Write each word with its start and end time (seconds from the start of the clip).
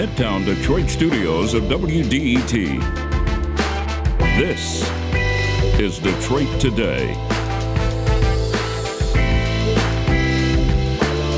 Midtown 0.00 0.46
Detroit 0.46 0.88
studios 0.88 1.52
of 1.52 1.64
WDET. 1.64 2.80
This 4.38 4.90
is 5.78 5.98
Detroit 5.98 6.48
Today. 6.58 7.08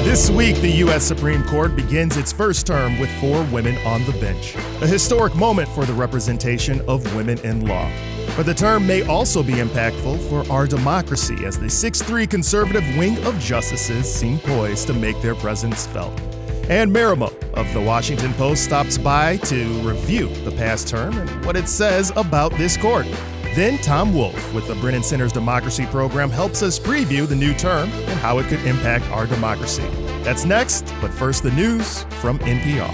This 0.05 0.31
week, 0.31 0.55
the 0.59 0.71
U.S. 0.77 1.03
Supreme 1.03 1.43
Court 1.43 1.75
begins 1.75 2.17
its 2.17 2.33
first 2.33 2.65
term 2.65 3.01
with 3.01 3.11
four 3.21 3.43
women 3.47 3.77
on 3.85 4.05
the 4.05 4.13
bench, 4.21 4.55
a 4.81 4.87
historic 4.87 5.35
moment 5.35 5.69
for 5.71 5.85
the 5.85 5.95
representation 5.95 6.81
of 6.87 7.17
women 7.17 7.41
in 7.41 7.67
law. 7.67 7.91
But 8.37 8.47
the 8.47 8.55
term 8.55 8.87
may 8.87 9.03
also 9.09 9.43
be 9.43 9.55
impactful 9.55 10.21
for 10.29 10.49
our 10.53 10.69
democracy 10.69 11.45
as 11.45 11.59
the 11.59 11.69
6 11.69 12.03
3 12.03 12.29
conservative 12.29 12.85
wing 12.97 13.19
of 13.25 13.41
justices 13.41 14.07
seem 14.09 14.39
poised 14.39 14.87
to 14.87 14.93
make 14.95 15.21
their 15.21 15.35
presence 15.35 15.85
felt. 15.89 16.23
Ann 16.73 16.91
Marimow 16.91 17.31
of 17.53 17.71
the 17.75 17.81
Washington 17.83 18.33
Post 18.33 18.65
stops 18.65 18.97
by 18.97 19.37
to 19.37 19.67
review 19.83 20.29
the 20.37 20.53
past 20.53 20.89
term 20.89 21.19
and 21.19 21.45
what 21.45 21.55
it 21.55 21.69
says 21.69 22.11
about 22.17 22.51
this 22.55 22.79
court. 22.79 23.07
Then 23.55 23.77
Tom 23.83 24.15
Wolf 24.15 24.55
with 24.55 24.67
the 24.69 24.75
Brennan 24.77 25.03
Center's 25.03 25.33
Democracy 25.33 25.85
Program 25.85 26.31
helps 26.31 26.63
us 26.63 26.79
preview 26.79 27.29
the 27.29 27.37
new 27.37 27.53
term 27.53 27.91
and 27.93 28.19
how 28.21 28.39
it 28.39 28.47
could 28.47 28.65
impact 28.65 29.05
our 29.11 29.27
democracy. 29.27 29.87
That's 30.23 30.47
next, 30.47 30.95
but 31.03 31.13
first 31.13 31.43
the 31.43 31.51
news 31.51 32.05
from 32.23 32.39
NPR. 32.39 32.89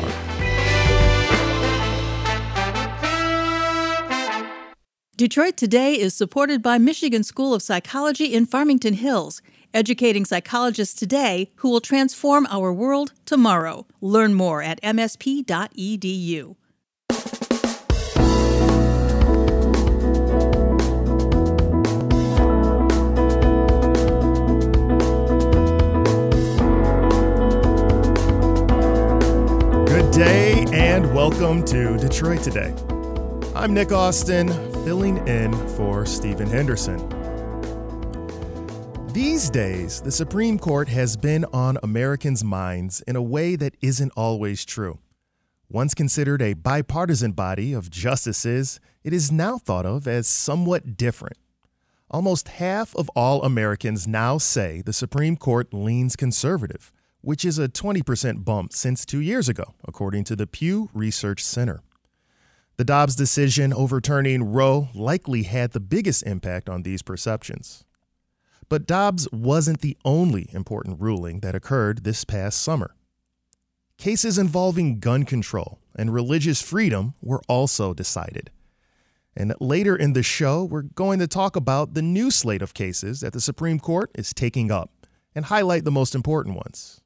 Detroit 5.15 5.57
Today 5.57 5.95
is 5.95 6.15
supported 6.15 6.63
by 6.63 6.79
Michigan 6.79 7.23
School 7.23 7.55
of 7.55 7.63
Psychology 7.63 8.35
in 8.35 8.45
Farmington 8.45 8.95
Hills, 8.95 9.41
educating 9.75 10.25
psychologists 10.25 10.95
today 10.95 11.51
who 11.57 11.71
will 11.71 11.81
transform 11.81 12.47
our 12.51 12.73
world 12.73 13.13
tomorrow. 13.25 13.87
Learn 14.01 14.35
more 14.35 14.63
at 14.63 14.81
msp.edu. 14.83 16.57
Good 29.87 30.11
day 30.13 30.65
and 30.73 31.15
welcome 31.15 31.65
to 31.65 31.97
Detroit 31.99 32.43
Today. 32.43 32.75
I'm 33.55 33.75
Nick 33.75 33.91
Austin, 33.91 34.49
filling 34.85 35.27
in 35.27 35.53
for 35.71 36.07
Stephen 36.07 36.49
Henderson. 36.49 37.18
These 39.13 39.49
days, 39.49 40.03
the 40.03 40.13
Supreme 40.13 40.59
Court 40.59 40.89
has 40.91 41.17
been 41.17 41.47
on 41.47 41.79
Americans' 41.83 42.45
minds 42.45 43.01
in 43.07 43.17
a 43.17 43.23
way 43.23 43.57
that 43.57 43.75
isn't 43.81 44.13
always 44.15 44.67
true. 44.67 44.99
Once 45.71 45.95
considered 45.95 46.43
a 46.43 46.53
bipartisan 46.53 47.33
body 47.33 47.73
of 47.73 47.91
justices, 47.91 48.81
it 49.03 49.15
is 49.15 49.33
now 49.33 49.57
thought 49.57 49.87
of 49.87 50.07
as 50.07 50.29
somewhat 50.29 50.99
different. 50.99 51.39
Almost 52.11 52.49
half 52.49 52.95
of 52.97 53.09
all 53.17 53.43
Americans 53.43 54.07
now 54.07 54.37
say 54.37 54.83
the 54.83 54.93
Supreme 54.93 55.39
Court 55.39 55.73
leans 55.73 56.15
conservative, 56.15 56.93
which 57.23 57.47
is 57.47 57.59
a 57.59 57.69
20% 57.69 58.45
bump 58.45 58.75
since 58.75 59.07
two 59.07 59.21
years 59.21 59.49
ago, 59.49 59.75
according 59.87 60.25
to 60.25 60.37
the 60.37 60.47
Pew 60.47 60.91
Research 60.93 61.43
Center. 61.43 61.83
The 62.77 62.85
Dobbs 62.85 63.17
decision 63.17 63.73
overturning 63.73 64.45
Roe 64.45 64.91
likely 64.95 65.45
had 65.45 65.73
the 65.73 65.81
biggest 65.81 66.23
impact 66.25 66.69
on 66.69 66.83
these 66.83 67.03
perceptions. 67.03 67.85
But 68.69 68.87
Dobbs 68.87 69.27
wasn't 69.33 69.81
the 69.81 69.97
only 70.05 70.51
important 70.53 71.01
ruling 71.01 71.41
that 71.41 71.55
occurred 71.55 72.05
this 72.05 72.25
past 72.25 72.61
summer. 72.61 72.95
Cases 73.97 74.39
involving 74.39 75.01
gun 75.01 75.25
control 75.25 75.81
and 75.97 76.13
religious 76.13 76.63
freedom 76.63 77.15
were 77.21 77.43
also 77.49 77.95
decided. 77.95 78.51
And 79.35 79.55
later 79.61 79.97
in 79.97 80.13
the 80.13 80.23
show, 80.23 80.65
we're 80.65 80.83
going 80.83 81.19
to 81.21 81.27
talk 81.27 81.57
about 81.57 81.95
the 81.95 82.03
new 82.03 82.31
slate 82.31 82.63
of 82.63 82.75
cases 82.75 83.21
that 83.21 83.33
the 83.33 83.41
Supreme 83.41 83.79
Court 83.79 84.11
is 84.15 84.35
taking 84.35 84.71
up 84.71 84.91
and 85.35 85.47
highlight 85.47 85.85
the 85.85 85.91
most 85.91 86.15
important 86.15 86.57
ones. 86.57 87.01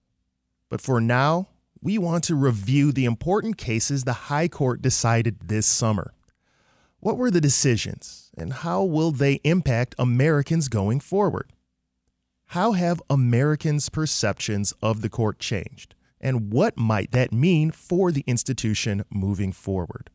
But 0.69 0.81
for 0.81 1.01
now, 1.01 1.49
we 1.81 1.99
want 1.99 2.25
to 2.25 2.35
review 2.35 2.93
the 2.93 3.05
important 3.05 3.57
cases 3.57 4.05
the 4.05 4.13
High 4.13 4.49
Court 4.49 4.81
decided 4.83 5.49
this 5.49 5.67
summer. 5.67 6.15
What 7.01 7.19
were 7.19 7.31
the 7.31 7.41
decisions, 7.41 8.31
and 8.39 8.53
how 8.53 8.85
will 8.85 9.11
they 9.11 9.41
impact 9.43 9.97
Americans 9.99 10.69
going 10.69 11.01
forward? 11.01 11.53
How 12.53 12.73
have 12.73 13.01
Americans' 13.09 13.89
perceptions 13.89 14.75
of 14.83 15.01
the 15.01 15.09
court 15.09 15.39
changed, 15.39 15.95
and 16.21 16.53
what 16.53 16.77
might 16.77 17.11
that 17.13 17.33
mean 17.33 17.71
for 17.71 18.13
the 18.13 18.25
institution 18.27 19.07
moving 19.09 19.53
forward? 19.53 20.11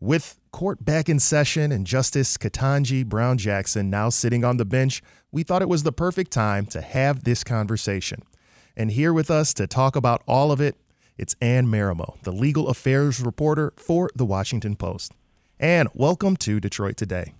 With 0.00 0.40
court 0.50 0.84
back 0.84 1.08
in 1.08 1.20
session 1.20 1.70
and 1.70 1.86
Justice 1.86 2.36
Ketanji 2.36 3.06
Brown 3.06 3.38
Jackson 3.38 3.88
now 3.88 4.08
sitting 4.08 4.44
on 4.44 4.56
the 4.56 4.64
bench, 4.64 5.00
we 5.30 5.44
thought 5.44 5.62
it 5.62 5.68
was 5.68 5.84
the 5.84 5.92
perfect 5.92 6.32
time 6.32 6.66
to 6.66 6.80
have 6.80 7.22
this 7.22 7.44
conversation. 7.44 8.24
And 8.76 8.90
here 8.90 9.12
with 9.12 9.30
us 9.30 9.54
to 9.54 9.68
talk 9.68 9.94
about 9.94 10.24
all 10.26 10.50
of 10.50 10.60
it, 10.60 10.74
it's 11.16 11.36
Ann 11.40 11.68
Marimow, 11.68 12.20
the 12.24 12.32
legal 12.32 12.66
affairs 12.66 13.20
reporter 13.20 13.74
for 13.76 14.10
The 14.16 14.26
Washington 14.26 14.74
Post. 14.74 15.12
Ann, 15.60 15.86
welcome 15.94 16.36
to 16.38 16.58
Detroit 16.58 16.96
Today. 16.96 17.34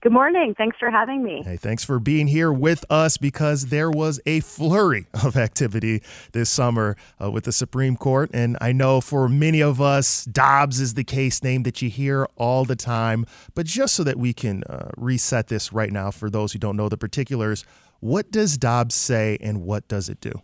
Good 0.00 0.12
morning. 0.12 0.54
Thanks 0.56 0.76
for 0.78 0.92
having 0.92 1.24
me. 1.24 1.42
Hey, 1.44 1.56
thanks 1.56 1.82
for 1.82 1.98
being 1.98 2.28
here 2.28 2.52
with 2.52 2.84
us 2.88 3.16
because 3.16 3.66
there 3.66 3.90
was 3.90 4.20
a 4.26 4.38
flurry 4.38 5.08
of 5.24 5.36
activity 5.36 6.04
this 6.30 6.48
summer 6.48 6.96
uh, 7.20 7.32
with 7.32 7.42
the 7.42 7.52
Supreme 7.52 7.96
Court. 7.96 8.30
And 8.32 8.56
I 8.60 8.70
know 8.70 9.00
for 9.00 9.28
many 9.28 9.60
of 9.60 9.80
us, 9.80 10.24
Dobbs 10.24 10.78
is 10.78 10.94
the 10.94 11.02
case 11.02 11.42
name 11.42 11.64
that 11.64 11.82
you 11.82 11.90
hear 11.90 12.28
all 12.36 12.64
the 12.64 12.76
time. 12.76 13.26
But 13.56 13.66
just 13.66 13.96
so 13.96 14.04
that 14.04 14.16
we 14.16 14.32
can 14.32 14.62
uh, 14.70 14.90
reset 14.96 15.48
this 15.48 15.72
right 15.72 15.90
now 15.90 16.12
for 16.12 16.30
those 16.30 16.52
who 16.52 16.60
don't 16.60 16.76
know 16.76 16.88
the 16.88 16.96
particulars, 16.96 17.64
what 17.98 18.30
does 18.30 18.56
Dobbs 18.56 18.94
say 18.94 19.36
and 19.40 19.62
what 19.62 19.88
does 19.88 20.08
it 20.08 20.20
do? 20.20 20.42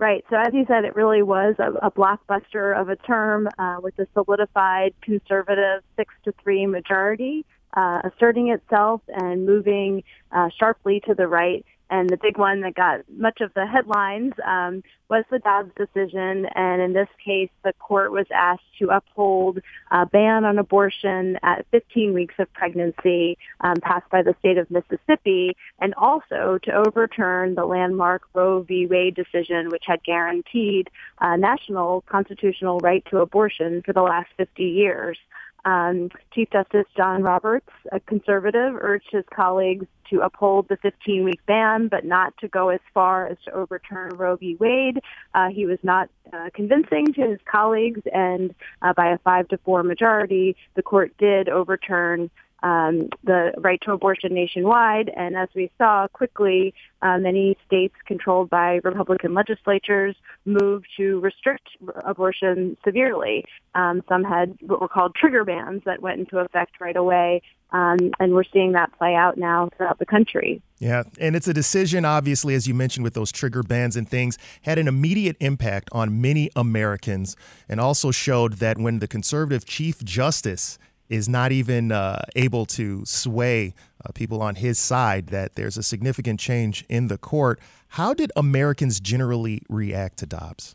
Right. 0.00 0.24
So 0.28 0.36
as 0.36 0.52
you 0.52 0.64
said, 0.66 0.84
it 0.84 0.96
really 0.96 1.22
was 1.22 1.54
a, 1.60 1.86
a 1.86 1.90
blockbuster 1.92 2.76
of 2.76 2.88
a 2.88 2.96
term 2.96 3.48
uh, 3.58 3.76
with 3.80 3.96
a 4.00 4.08
solidified 4.12 4.92
conservative 5.02 5.84
six 5.96 6.12
to 6.24 6.34
three 6.42 6.66
majority, 6.66 7.46
uh, 7.74 8.02
asserting 8.04 8.48
itself 8.48 9.02
and 9.08 9.46
moving 9.46 10.02
uh, 10.32 10.48
sharply 10.58 11.00
to 11.06 11.14
the 11.14 11.26
right. 11.26 11.64
And 11.90 12.08
the 12.08 12.16
big 12.16 12.38
one 12.38 12.62
that 12.62 12.74
got 12.74 13.00
much 13.14 13.40
of 13.40 13.52
the 13.54 13.66
headlines 13.66 14.32
um, 14.44 14.82
was 15.10 15.24
the 15.30 15.38
Dobbs 15.38 15.70
decision. 15.76 16.46
And 16.54 16.80
in 16.80 16.92
this 16.92 17.08
case, 17.24 17.50
the 17.62 17.74
court 17.74 18.10
was 18.10 18.26
asked 18.34 18.62
to 18.78 18.88
uphold 18.88 19.60
a 19.90 20.06
ban 20.06 20.44
on 20.44 20.58
abortion 20.58 21.38
at 21.42 21.66
15 21.70 22.14
weeks 22.14 22.34
of 22.38 22.52
pregnancy 22.54 23.36
um, 23.60 23.76
passed 23.82 24.08
by 24.10 24.22
the 24.22 24.34
state 24.40 24.56
of 24.56 24.70
Mississippi, 24.70 25.56
and 25.78 25.94
also 25.94 26.58
to 26.62 26.72
overturn 26.72 27.54
the 27.54 27.66
landmark 27.66 28.22
Roe 28.32 28.62
v. 28.62 28.86
Wade 28.86 29.14
decision, 29.14 29.68
which 29.68 29.84
had 29.86 30.02
guaranteed 30.02 30.88
a 31.20 31.36
national 31.36 32.00
constitutional 32.08 32.78
right 32.78 33.04
to 33.10 33.18
abortion 33.18 33.82
for 33.82 33.92
the 33.92 34.02
last 34.02 34.30
50 34.38 34.64
years. 34.64 35.18
Um, 35.64 36.10
Chief 36.32 36.48
Justice 36.50 36.86
John 36.96 37.22
Roberts, 37.22 37.70
a 37.90 38.00
conservative, 38.00 38.74
urged 38.78 39.08
his 39.10 39.24
colleagues 39.34 39.86
to 40.10 40.20
uphold 40.20 40.68
the 40.68 40.76
15-week 40.76 41.40
ban, 41.46 41.88
but 41.88 42.04
not 42.04 42.36
to 42.38 42.48
go 42.48 42.68
as 42.68 42.80
far 42.92 43.26
as 43.26 43.38
to 43.46 43.52
overturn 43.52 44.10
Roe 44.16 44.36
v. 44.36 44.56
Wade. 44.60 45.00
Uh, 45.34 45.48
he 45.48 45.64
was 45.66 45.78
not 45.82 46.10
uh, 46.32 46.50
convincing 46.54 47.12
to 47.14 47.22
his 47.22 47.38
colleagues, 47.50 48.02
and 48.12 48.54
uh, 48.82 48.92
by 48.92 49.08
a 49.08 49.18
five 49.18 49.48
to 49.48 49.58
four 49.58 49.82
majority, 49.82 50.56
the 50.74 50.82
court 50.82 51.12
did 51.18 51.48
overturn 51.48 52.30
um, 52.64 53.10
the 53.22 53.52
right 53.58 53.78
to 53.82 53.92
abortion 53.92 54.32
nationwide. 54.32 55.10
And 55.14 55.36
as 55.36 55.48
we 55.54 55.70
saw 55.76 56.08
quickly, 56.08 56.74
uh, 57.02 57.18
many 57.18 57.56
states 57.66 57.94
controlled 58.06 58.48
by 58.48 58.80
Republican 58.82 59.34
legislatures 59.34 60.16
moved 60.46 60.86
to 60.96 61.20
restrict 61.20 61.68
abortion 62.04 62.76
severely. 62.82 63.44
Um, 63.74 64.02
some 64.08 64.24
had 64.24 64.56
what 64.62 64.80
were 64.80 64.88
called 64.88 65.14
trigger 65.14 65.44
bans 65.44 65.82
that 65.84 66.00
went 66.00 66.18
into 66.18 66.38
effect 66.38 66.80
right 66.80 66.96
away. 66.96 67.42
Um, 67.70 68.12
and 68.20 68.32
we're 68.32 68.44
seeing 68.44 68.72
that 68.72 68.96
play 68.96 69.14
out 69.16 69.36
now 69.36 69.68
throughout 69.76 69.98
the 69.98 70.06
country. 70.06 70.62
Yeah, 70.78 71.02
and 71.18 71.34
it's 71.34 71.48
a 71.48 71.54
decision, 71.54 72.04
obviously, 72.04 72.54
as 72.54 72.68
you 72.68 72.72
mentioned, 72.72 73.02
with 73.02 73.14
those 73.14 73.32
trigger 73.32 73.64
bans 73.64 73.96
and 73.96 74.08
things, 74.08 74.38
had 74.62 74.78
an 74.78 74.86
immediate 74.86 75.36
impact 75.40 75.88
on 75.90 76.20
many 76.20 76.50
Americans 76.54 77.36
and 77.68 77.80
also 77.80 78.12
showed 78.12 78.54
that 78.54 78.78
when 78.78 79.00
the 79.00 79.08
conservative 79.08 79.64
Chief 79.66 80.04
Justice 80.04 80.78
is 81.08 81.28
not 81.28 81.52
even 81.52 81.92
uh, 81.92 82.22
able 82.34 82.66
to 82.66 83.04
sway 83.04 83.74
uh, 84.04 84.12
people 84.12 84.42
on 84.42 84.56
his 84.56 84.78
side, 84.78 85.28
that 85.28 85.54
there's 85.54 85.76
a 85.76 85.82
significant 85.82 86.40
change 86.40 86.84
in 86.88 87.08
the 87.08 87.18
court. 87.18 87.60
How 87.88 88.14
did 88.14 88.32
Americans 88.36 89.00
generally 89.00 89.62
react 89.68 90.18
to 90.18 90.26
Dobbs? 90.26 90.74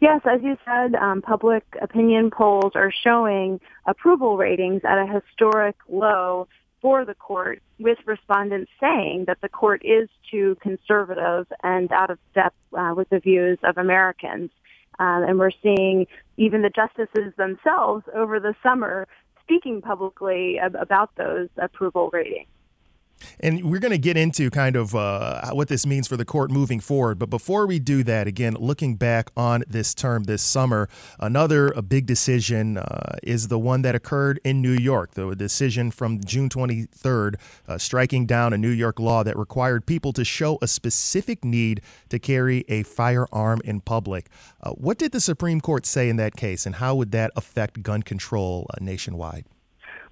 Yes, 0.00 0.20
as 0.26 0.42
you 0.42 0.56
said, 0.64 0.94
um, 0.94 1.22
public 1.22 1.64
opinion 1.80 2.30
polls 2.30 2.72
are 2.74 2.92
showing 2.92 3.60
approval 3.86 4.36
ratings 4.36 4.82
at 4.84 4.98
a 4.98 5.06
historic 5.06 5.76
low 5.88 6.48
for 6.82 7.04
the 7.04 7.14
court, 7.14 7.62
with 7.78 7.98
respondents 8.04 8.70
saying 8.78 9.24
that 9.26 9.40
the 9.40 9.48
court 9.48 9.82
is 9.84 10.08
too 10.30 10.56
conservative 10.60 11.46
and 11.62 11.90
out 11.90 12.10
of 12.10 12.18
step 12.30 12.54
uh, 12.76 12.92
with 12.94 13.08
the 13.08 13.18
views 13.18 13.58
of 13.64 13.78
Americans. 13.78 14.50
Um, 14.98 15.24
and 15.24 15.38
we're 15.38 15.50
seeing 15.62 16.06
even 16.36 16.62
the 16.62 16.70
justices 16.70 17.32
themselves 17.36 18.04
over 18.14 18.38
the 18.38 18.54
summer 18.62 19.08
speaking 19.46 19.80
publicly 19.80 20.58
ab- 20.58 20.74
about 20.74 21.10
those 21.16 21.48
approval 21.56 22.10
ratings. 22.12 22.48
And 23.40 23.70
we're 23.70 23.80
going 23.80 23.92
to 23.92 23.98
get 23.98 24.16
into 24.16 24.50
kind 24.50 24.76
of 24.76 24.94
uh, 24.94 25.50
what 25.52 25.68
this 25.68 25.86
means 25.86 26.06
for 26.06 26.16
the 26.16 26.24
court 26.24 26.50
moving 26.50 26.80
forward. 26.80 27.18
But 27.18 27.30
before 27.30 27.66
we 27.66 27.78
do 27.78 28.02
that, 28.04 28.26
again, 28.26 28.54
looking 28.54 28.96
back 28.96 29.30
on 29.36 29.64
this 29.66 29.94
term 29.94 30.24
this 30.24 30.42
summer, 30.42 30.88
another 31.18 31.68
a 31.68 31.82
big 31.82 32.06
decision 32.06 32.78
uh, 32.78 33.16
is 33.22 33.48
the 33.48 33.58
one 33.58 33.82
that 33.82 33.94
occurred 33.94 34.40
in 34.44 34.62
New 34.62 34.72
York. 34.72 35.12
The 35.14 35.34
decision 35.34 35.90
from 35.90 36.20
June 36.24 36.48
23rd, 36.48 37.36
uh, 37.66 37.78
striking 37.78 38.26
down 38.26 38.52
a 38.52 38.58
New 38.58 38.70
York 38.70 38.98
law 39.00 39.22
that 39.24 39.36
required 39.36 39.86
people 39.86 40.12
to 40.12 40.24
show 40.24 40.58
a 40.62 40.68
specific 40.68 41.44
need 41.44 41.80
to 42.08 42.18
carry 42.18 42.64
a 42.68 42.82
firearm 42.82 43.60
in 43.64 43.80
public. 43.80 44.28
Uh, 44.62 44.70
what 44.72 44.98
did 44.98 45.12
the 45.12 45.20
Supreme 45.20 45.60
Court 45.60 45.86
say 45.86 46.08
in 46.08 46.16
that 46.16 46.36
case, 46.36 46.66
and 46.66 46.76
how 46.76 46.94
would 46.94 47.12
that 47.12 47.30
affect 47.36 47.82
gun 47.82 48.02
control 48.02 48.66
uh, 48.70 48.78
nationwide? 48.80 49.46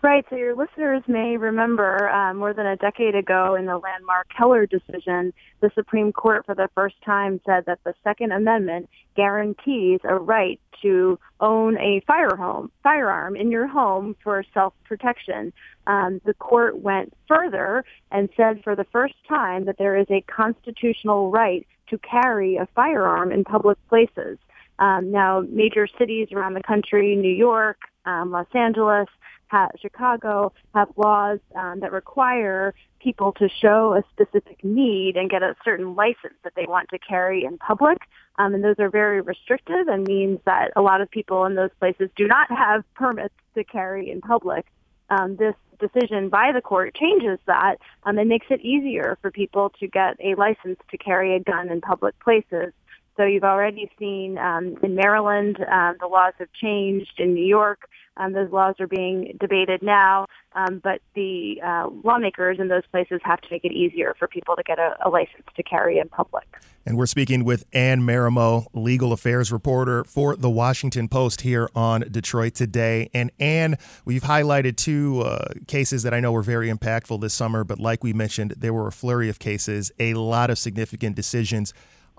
Right. 0.05 0.23
So 0.29 0.37
your 0.37 0.55
listeners 0.55 1.03
may 1.09 1.39
remember 1.39 2.11
um, 2.11 2.37
more 2.37 2.53
than 2.53 2.67
a 2.67 2.77
decade 2.77 3.15
ago 3.15 3.55
in 3.55 3.65
the 3.65 3.79
landmark 3.79 4.27
Heller 4.37 4.67
decision, 4.67 5.33
the 5.63 5.71
Supreme 5.75 6.13
Court 6.13 6.45
for 6.45 6.55
the 6.55 6.69
first 6.75 6.97
time 7.07 7.41
said 7.47 7.65
that 7.65 7.79
the 7.85 7.95
Second 8.05 8.33
Amendment 8.33 8.91
guarantees 9.17 10.01
a 10.05 10.17
right 10.17 10.61
to 10.83 11.19
own 11.41 11.79
a 11.79 12.03
fire 12.07 12.37
home, 12.37 12.71
firearm 12.83 13.35
in 13.35 13.51
your 13.51 13.67
home 13.67 14.15
for 14.23 14.45
self-protection. 14.53 15.55
Um, 15.87 16.21
the 16.27 16.35
court 16.35 16.81
went 16.81 17.15
further 17.27 17.83
and 18.11 18.29
said 18.37 18.63
for 18.63 18.77
the 18.77 18.85
first 18.93 19.15
time 19.27 19.65
that 19.65 19.79
there 19.79 19.97
is 19.97 20.09
a 20.11 20.23
constitutional 20.31 21.31
right 21.31 21.67
to 21.89 21.97
carry 21.97 22.57
a 22.57 22.69
firearm 22.75 23.33
in 23.33 23.43
public 23.43 23.79
places. 23.89 24.37
Um, 24.79 25.11
now, 25.11 25.45
major 25.49 25.89
cities 25.99 26.29
around 26.31 26.53
the 26.53 26.63
country, 26.63 27.17
New 27.17 27.35
York, 27.35 27.79
um, 28.05 28.33
Los 28.33 28.49
Angeles, 28.55 29.09
ha- 29.49 29.71
Chicago 29.81 30.53
have 30.75 30.89
laws 30.97 31.39
um, 31.55 31.81
that 31.81 31.93
require 31.93 32.75
people 33.01 33.33
to 33.33 33.49
show 33.49 33.95
a 33.95 34.03
specific 34.13 34.65
need 34.65 35.17
and 35.17 35.31
get 35.31 35.43
a 35.43 35.55
certain 35.65 35.95
license 35.95 36.35
that 36.43 36.55
they 36.57 36.67
want 36.67 36.89
to 36.91 36.99
carry 36.99 37.45
in 37.45 37.59
public. 37.59 37.99
Um, 38.39 38.55
and 38.55 38.65
those 38.65 38.77
are 38.79 38.91
very 38.91 39.21
restrictive 39.21 39.87
and 39.89 40.07
means 40.07 40.41
that 40.45 40.73
a 40.75 40.83
lot 40.83 41.01
of 41.01 41.11
people 41.11 41.45
in 41.45 41.55
those 41.55 41.71
places 41.79 42.11
do 42.17 42.27
not 42.27 42.51
have 42.51 42.83
permits 42.95 43.35
to 43.55 43.63
carry 43.63 44.11
in 44.11 44.21
public. 44.21 44.67
Um, 45.11 45.37
this 45.37 45.55
decision 45.79 46.29
by 46.29 46.51
the 46.53 46.61
court 46.61 46.95
changes 46.95 47.39
that 47.47 47.77
um, 48.05 48.19
and 48.19 48.29
makes 48.29 48.47
it 48.51 48.61
easier 48.61 49.19
for 49.21 49.31
people 49.31 49.71
to 49.81 49.87
get 49.87 50.17
a 50.21 50.35
license 50.35 50.79
to 50.91 50.99
carry 50.99 51.37
a 51.37 51.41
gun 51.41 51.71
in 51.71 51.81
public 51.81 52.19
places. 52.21 52.73
So 53.17 53.25
you've 53.25 53.45
already 53.45 53.91
seen 53.99 54.39
um, 54.39 54.77
in 54.83 54.97
Maryland, 54.97 55.59
um, 55.71 55.97
the 56.01 56.07
laws 56.07 56.33
have 56.39 56.53
changed. 56.53 57.13
In 57.19 57.35
New 57.35 57.45
York, 57.45 57.89
um, 58.17 58.33
those 58.33 58.51
laws 58.53 58.77
are 58.79 58.87
being 58.87 59.37
debated 59.41 59.83
now, 59.83 60.27
um, 60.55 60.81
but 60.83 61.01
the 61.15 61.61
uh, 61.65 61.89
lawmakers 62.05 62.59
in 62.61 62.69
those 62.69 62.87
places 62.91 63.21
have 63.25 63.41
to 63.41 63.49
make 63.51 63.65
it 63.65 63.73
easier 63.73 64.15
for 64.19 64.29
people 64.29 64.55
to 64.57 64.63
get 64.63 64.79
a, 64.79 64.97
a, 65.05 65.09
license 65.09 65.47
to 65.57 65.63
carry 65.63 65.99
in 65.99 66.09
public. 66.09 66.45
And 66.87 66.97
we're 66.97 67.07
speaking 67.07 67.45
with 67.45 67.65
Ann 67.73 68.03
Marimow, 68.03 68.67
legal 68.73 69.13
affairs 69.13 69.51
reporter 69.51 70.05
for 70.05 70.37
the 70.37 70.51
Washington 70.51 71.09
Post 71.09 71.41
here 71.41 71.69
on 71.75 72.03
Detroit 72.11 72.55
Today. 72.55 73.11
And 73.13 73.33
Ann, 73.41 73.77
we've 74.05 74.23
highlighted 74.23 74.77
two 74.77 75.23
uh, 75.23 75.49
cases 75.67 76.03
that 76.05 76.15
I 76.15 76.21
know 76.21 76.31
were 76.31 76.43
very 76.43 76.71
impactful 76.71 77.21
this 77.21 77.35
summer, 77.35 77.65
but 77.65 77.81
like 77.81 78.05
we 78.05 78.13
mentioned, 78.13 78.55
there 78.57 78.73
were 78.73 78.87
a 78.87 78.93
flurry 78.93 79.29
of 79.29 79.39
cases, 79.39 79.91
a 79.99 80.15
lot 80.15 80.51
of 80.51 80.59
significant 80.59 81.17
decisions. 81.17 81.75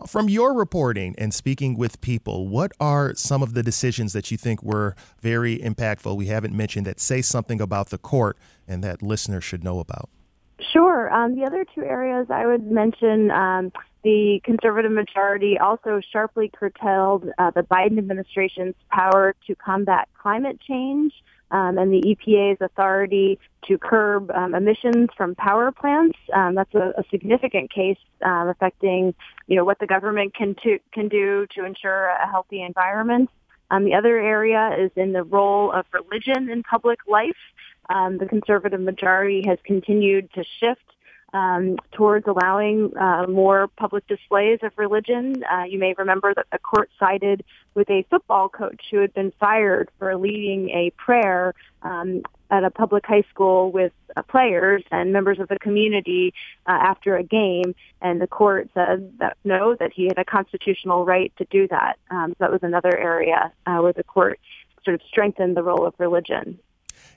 From 0.08 0.28
your 0.28 0.54
reporting 0.54 1.16
and 1.18 1.34
speaking 1.34 1.78
with 1.78 2.02
people, 2.02 2.48
what 2.48 2.74
are 2.80 3.16
some 3.16 3.42
of 3.42 3.54
the 3.54 3.64
decisions 3.64 4.12
that 4.14 4.30
you 4.30 4.38
think 4.38 4.62
were 4.62 4.96
very 5.22 5.58
impactful? 5.58 6.16
We 6.18 6.26
haven't 6.26 6.54
mentioned 6.54 6.86
that 6.86 7.00
say 7.00 7.22
something 7.22 7.62
about 7.62 7.90
the 7.90 7.98
court 7.98 8.38
and 8.68 8.84
that 8.84 9.02
listeners 9.02 9.44
should 9.44 9.64
know 9.64 9.80
about. 9.80 10.10
Sure. 10.74 11.12
Um, 11.14 11.36
the 11.36 11.46
other 11.46 11.66
two 11.74 11.84
areas 11.84 12.28
I 12.30 12.46
would 12.46 12.70
mention 12.70 13.32
um, 13.32 13.72
the 14.04 14.42
conservative 14.44 14.92
majority 14.92 15.58
also 15.58 16.02
sharply 16.12 16.52
curtailed 16.54 17.30
uh, 17.38 17.52
the 17.52 17.62
Biden 17.64 17.98
administration's 17.98 18.76
power 18.90 19.34
to 19.48 19.56
combat 19.56 20.10
climate 20.22 20.60
change 20.62 21.14
um, 21.52 21.78
and 21.78 21.92
the 21.92 22.02
EPA's 22.02 22.62
authority 22.62 23.40
to 23.68 23.78
curb 23.78 24.32
um, 24.32 24.54
emissions 24.56 25.10
from 25.16 25.36
power 25.36 25.72
plants. 25.72 26.18
Um, 26.34 26.56
that's 26.56 26.74
a, 26.74 26.94
a, 26.98 27.04
significant 27.10 27.72
case 27.74 27.98
um, 28.24 28.50
affecting, 28.50 29.14
you 29.48 29.56
know, 29.56 29.64
what 29.64 29.80
the 29.80 29.88
government 29.88 30.34
can 30.34 30.56
to, 30.64 30.80
can 30.92 31.08
do 31.08 31.46
to 31.56 31.66
ensure 31.66 32.08
a 32.08 32.30
healthy 32.30 32.62
environment. 32.62 33.30
Um, 33.72 33.84
the 33.84 33.96
other 33.96 34.20
area 34.20 34.76
is 34.78 34.92
in 34.96 35.14
the 35.14 35.24
role 35.24 35.72
of 35.72 35.86
religion 35.92 36.50
in 36.50 36.64
public 36.64 37.00
life. 37.08 37.38
Um, 37.90 38.18
the 38.18 38.26
conservative 38.26 38.80
majority 38.80 39.44
has 39.48 39.60
continued 39.64 40.32
to 40.34 40.44
shift 40.60 40.95
um, 41.36 41.76
towards 41.92 42.26
allowing 42.28 42.96
uh, 42.98 43.26
more 43.28 43.68
public 43.68 44.08
displays 44.08 44.60
of 44.64 44.72
religion. 44.78 45.44
Uh, 45.44 45.64
you 45.64 45.78
may 45.78 45.94
remember 45.98 46.34
that 46.34 46.46
the 46.52 46.58
court 46.58 46.90
sided 46.98 47.44
with 47.74 47.90
a 47.90 48.06
football 48.10 48.48
coach 48.48 48.82
who 48.90 49.00
had 49.00 49.14
been 49.14 49.34
fired 49.38 49.92
for 50.00 50.16
leading 50.16 50.70
a 50.70 50.92
prayer 50.92 51.54
um, 51.82 52.22
at 52.50 52.64
a 52.64 52.72
public 52.72 53.06
high 53.06 53.24
school 53.30 53.70
with 53.70 53.92
uh, 54.16 54.22
players 54.22 54.82
and 54.92 55.12
members 55.12 55.38
of 55.40 55.50
the 55.50 55.60
community 55.60 56.34
uh, 56.68 56.72
after 56.72 57.18
a 57.18 57.24
game, 57.24 57.76
and 58.02 58.22
the 58.22 58.28
court 58.28 58.70
said 58.74 59.12
that 59.20 59.36
no, 59.44 59.76
that 59.76 59.92
he 59.94 60.06
had 60.06 60.18
a 60.18 60.24
constitutional 60.24 61.04
right 61.04 61.34
to 61.38 61.46
do 61.52 61.68
that. 61.68 61.98
Um, 62.12 62.30
so 62.30 62.36
that 62.40 62.52
was 62.52 62.64
another 62.64 62.98
area 62.98 63.52
uh, 63.66 63.80
where 63.80 63.94
the 63.94 64.04
court 64.04 64.40
sort 64.86 64.96
of 64.96 65.02
strengthened 65.10 65.58
the 65.58 65.64
role 65.64 65.86
of 65.86 65.94
religion. 65.98 66.60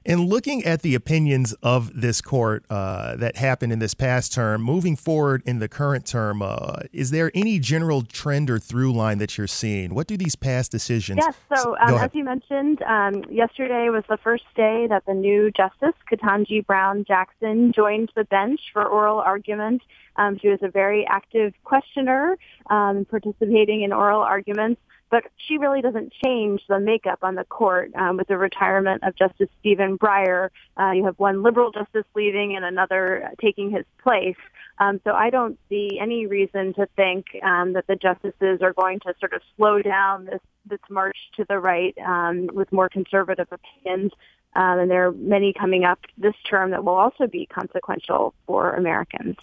In 0.09 0.23
looking 0.23 0.65
at 0.65 0.81
the 0.81 0.95
opinions 0.95 1.53
of 1.63 2.01
this 2.01 2.23
court 2.23 2.65
uh, 2.71 3.15
that 3.17 3.37
happened 3.37 3.75
in 3.75 3.79
this 3.79 3.93
past 3.93 4.33
term, 4.33 4.63
moving 4.63 4.97
forward 4.97 5.43
in 5.45 5.59
the 5.59 5.69
current 5.69 6.07
term, 6.07 6.41
uh, 6.41 6.77
is 6.95 7.11
there 7.11 7.31
any 7.35 7.59
general 7.59 8.01
trend 8.01 8.49
or 8.49 8.59
through 8.59 8.95
line 8.95 9.19
that 9.19 9.37
you're 9.37 9.47
seeing? 9.47 9.95
What 9.95 10.07
do 10.07 10.17
these 10.17 10.35
past 10.35 10.73
decisions? 10.73 11.19
Yes. 11.21 11.35
So, 11.55 11.77
um, 11.77 11.93
as 11.97 12.11
you 12.15 12.25
mentioned, 12.25 12.81
um, 12.85 13.23
yesterday 13.31 13.91
was 13.91 14.03
the 14.09 14.17
first 14.17 14.45
day 14.57 14.87
that 14.89 15.05
the 15.05 15.13
new 15.13 15.51
Justice 15.51 15.93
Ketanji 16.11 16.65
Brown 16.65 17.05
Jackson 17.07 17.75
joined 17.75 18.11
the 18.17 18.25
bench 18.25 18.61
for 18.73 18.87
oral 18.87 19.19
argument. 19.19 19.83
Um, 20.17 20.39
she 20.39 20.49
was 20.49 20.61
a 20.63 20.71
very 20.71 21.07
active 21.07 21.53
questioner, 21.65 22.39
um, 22.71 23.05
participating 23.11 23.83
in 23.83 23.93
oral 23.93 24.23
arguments 24.23 24.81
but 25.11 25.25
she 25.37 25.59
really 25.59 25.81
doesn't 25.81 26.13
change 26.25 26.63
the 26.69 26.79
makeup 26.79 27.21
on 27.23 27.35
the 27.35 27.45
court 27.45 27.95
um, 27.95 28.17
with 28.17 28.29
the 28.29 28.37
retirement 28.37 29.03
of 29.05 29.17
Justice 29.17 29.49
Stephen 29.61 29.99
Breyer. 29.99 30.51
Uh, 30.79 30.93
you 30.93 31.05
have 31.05 31.19
one 31.19 31.43
liberal 31.43 31.71
justice 31.73 32.05
leaving 32.15 32.57
and 32.57 32.65
another 32.65 33.31
taking 33.41 33.71
his 33.71 33.85
place. 34.03 34.37
Um, 34.79 35.01
so 35.05 35.13
I 35.13 35.31
don't 35.31 35.59
see 35.69 35.99
any 36.01 36.27
reason 36.27 36.75
to 36.75 36.87
think 36.95 37.27
um, 37.43 37.73
that 37.73 37.87
the 37.87 37.97
justices 37.97 38.61
are 38.63 38.73
going 38.73 39.01
to 39.01 39.15
sort 39.19 39.33
of 39.33 39.43
slow 39.57 39.83
down 39.83 40.27
this 40.27 40.41
this 40.67 40.81
march 40.91 41.17
to 41.37 41.47
the 41.49 41.59
right 41.59 41.97
um, 42.07 42.51
with 42.53 42.71
more 42.73 42.91
conservative 42.91 43.49
opinions. 43.51 44.13
Um, 44.55 44.81
and 44.81 44.91
there 44.91 45.07
are 45.07 45.13
many 45.13 45.53
coming 45.53 45.85
up 45.85 46.01
this 46.19 46.35
term 46.49 46.73
that 46.73 46.85
will 46.85 46.95
also 46.95 47.27
be 47.27 47.47
consequential 47.47 48.35
for 48.47 48.75
Americans. 48.75 49.37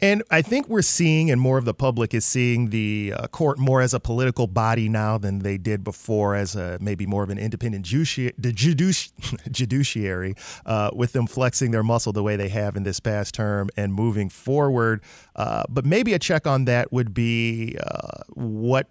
And 0.00 0.22
I 0.30 0.42
think 0.42 0.68
we're 0.68 0.82
seeing, 0.82 1.30
and 1.30 1.40
more 1.40 1.58
of 1.58 1.64
the 1.64 1.74
public 1.74 2.14
is 2.14 2.24
seeing 2.24 2.70
the 2.70 3.14
uh, 3.16 3.26
court 3.28 3.58
more 3.58 3.80
as 3.80 3.92
a 3.92 4.00
political 4.00 4.46
body 4.46 4.88
now 4.88 5.18
than 5.18 5.40
they 5.40 5.58
did 5.58 5.82
before, 5.82 6.34
as 6.36 6.54
a, 6.54 6.78
maybe 6.80 7.06
more 7.06 7.22
of 7.24 7.30
an 7.30 7.38
independent 7.38 7.84
judici- 7.84 8.32
judici- 8.38 9.10
judiciary, 9.50 10.34
uh, 10.66 10.90
with 10.94 11.12
them 11.12 11.26
flexing 11.26 11.72
their 11.72 11.82
muscle 11.82 12.12
the 12.12 12.22
way 12.22 12.36
they 12.36 12.48
have 12.48 12.76
in 12.76 12.84
this 12.84 13.00
past 13.00 13.34
term 13.34 13.68
and 13.76 13.92
moving 13.92 14.28
forward. 14.28 15.02
Uh, 15.34 15.64
but 15.68 15.84
maybe 15.84 16.14
a 16.14 16.18
check 16.18 16.46
on 16.46 16.64
that 16.66 16.92
would 16.92 17.12
be 17.12 17.76
uh, 17.80 18.22
what 18.34 18.88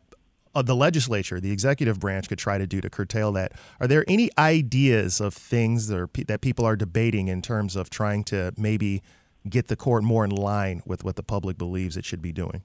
uh, 0.56 0.62
the 0.62 0.76
legislature, 0.76 1.40
the 1.40 1.52
executive 1.52 2.00
branch, 2.00 2.28
could 2.28 2.40
try 2.40 2.58
to 2.58 2.68
do 2.68 2.82
to 2.82 2.90
curtail 2.90 3.32
that. 3.32 3.54
Are 3.80 3.88
there 3.88 4.04
any 4.08 4.30
ideas 4.38 5.22
of 5.22 5.34
things 5.34 5.88
that, 5.88 6.00
are, 6.00 6.10
that 6.28 6.42
people 6.42 6.66
are 6.66 6.76
debating 6.76 7.28
in 7.28 7.42
terms 7.42 7.76
of 7.76 7.90
trying 7.90 8.24
to 8.26 8.54
maybe 8.58 9.04
get 9.48 9.68
the 9.68 9.76
court 9.76 10.04
more 10.04 10.24
in 10.24 10.32
line 10.32 10.82
with 10.86 11.04
what 11.04 11.16
the 11.16 11.24
public 11.24 11.58
believes 11.58 11.98
it 11.98 12.06
should 12.06 12.22
be 12.22 12.32
doing? 12.32 12.62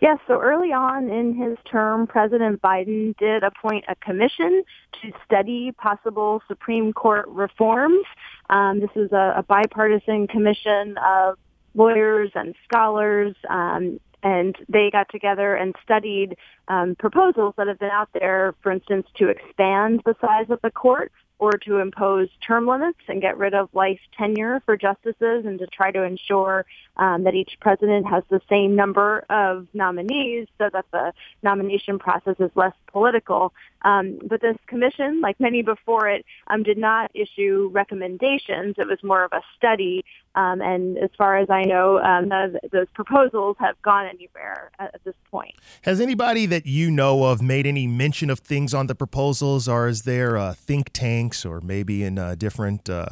Yes, 0.00 0.18
so 0.26 0.40
early 0.40 0.72
on 0.72 1.08
in 1.08 1.34
his 1.34 1.56
term, 1.70 2.06
President 2.06 2.60
Biden 2.60 3.16
did 3.16 3.42
appoint 3.42 3.84
a 3.88 3.94
commission 3.96 4.62
to 5.00 5.12
study 5.24 5.72
possible 5.72 6.42
Supreme 6.48 6.92
Court 6.92 7.26
reforms. 7.28 8.04
Um, 8.50 8.80
this 8.80 8.90
is 8.96 9.12
a, 9.12 9.34
a, 9.38 9.42
bipartisan 9.42 10.26
commission 10.26 10.98
of 10.98 11.38
lawyers 11.74 12.30
and 12.34 12.54
scholars, 12.64 13.34
um, 13.48 13.98
and 14.22 14.56
they 14.68 14.90
got 14.90 15.08
together 15.10 15.54
and 15.54 15.74
studied 15.82 16.36
um, 16.68 16.94
proposals 16.96 17.54
that 17.56 17.66
have 17.66 17.78
been 17.78 17.90
out 17.90 18.08
there, 18.12 18.54
for 18.62 18.72
instance, 18.72 19.06
to 19.16 19.28
expand 19.28 20.02
the 20.04 20.16
size 20.20 20.46
of 20.50 20.60
the 20.62 20.70
court 20.70 21.12
or 21.38 21.52
to 21.52 21.78
impose 21.78 22.28
term 22.46 22.66
limits 22.66 23.00
and 23.08 23.20
get 23.20 23.36
rid 23.36 23.54
of 23.54 23.68
life 23.74 23.98
tenure 24.16 24.62
for 24.64 24.76
justices 24.76 25.44
and 25.44 25.58
to 25.58 25.66
try 25.66 25.90
to 25.90 26.02
ensure 26.02 26.64
um, 26.96 27.24
that 27.24 27.34
each 27.34 27.58
president 27.60 28.06
has 28.06 28.22
the 28.30 28.40
same 28.48 28.76
number 28.76 29.24
of 29.28 29.66
nominees 29.74 30.46
so 30.58 30.70
that 30.72 30.86
the 30.92 31.12
nomination 31.42 31.98
process 31.98 32.36
is 32.38 32.50
less 32.54 32.72
political. 32.86 33.52
Um, 33.82 34.18
but 34.24 34.40
this 34.40 34.56
commission, 34.66 35.20
like 35.20 35.38
many 35.40 35.62
before 35.62 36.08
it, 36.08 36.24
um, 36.46 36.62
did 36.62 36.78
not 36.78 37.10
issue 37.14 37.68
recommendations. 37.72 38.76
It 38.78 38.86
was 38.86 39.02
more 39.02 39.24
of 39.24 39.32
a 39.32 39.42
study. 39.56 40.04
Um, 40.36 40.62
and 40.62 40.96
as 40.98 41.10
far 41.18 41.36
as 41.36 41.50
I 41.50 41.62
know, 41.62 41.98
um, 41.98 42.28
none 42.28 42.56
of 42.56 42.70
those 42.70 42.86
proposals 42.94 43.56
have 43.60 43.80
gone 43.82 44.06
anywhere 44.06 44.70
at, 44.78 44.94
this 45.04 45.14
point. 45.30 45.54
Has 45.82 46.00
anybody 46.00 46.46
that 46.54 46.66
you 46.66 46.88
know 46.88 47.24
of 47.24 47.42
made 47.42 47.66
any 47.66 47.84
mention 47.84 48.30
of 48.30 48.38
things 48.38 48.72
on 48.72 48.86
the 48.86 48.94
proposals, 48.94 49.66
or 49.66 49.88
is 49.88 50.02
there 50.02 50.36
uh, 50.36 50.54
think 50.54 50.90
tanks 50.92 51.44
or 51.44 51.60
maybe 51.60 52.04
in 52.04 52.16
uh, 52.16 52.36
different 52.36 52.88
uh, 52.88 53.08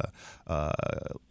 uh, 0.47 0.71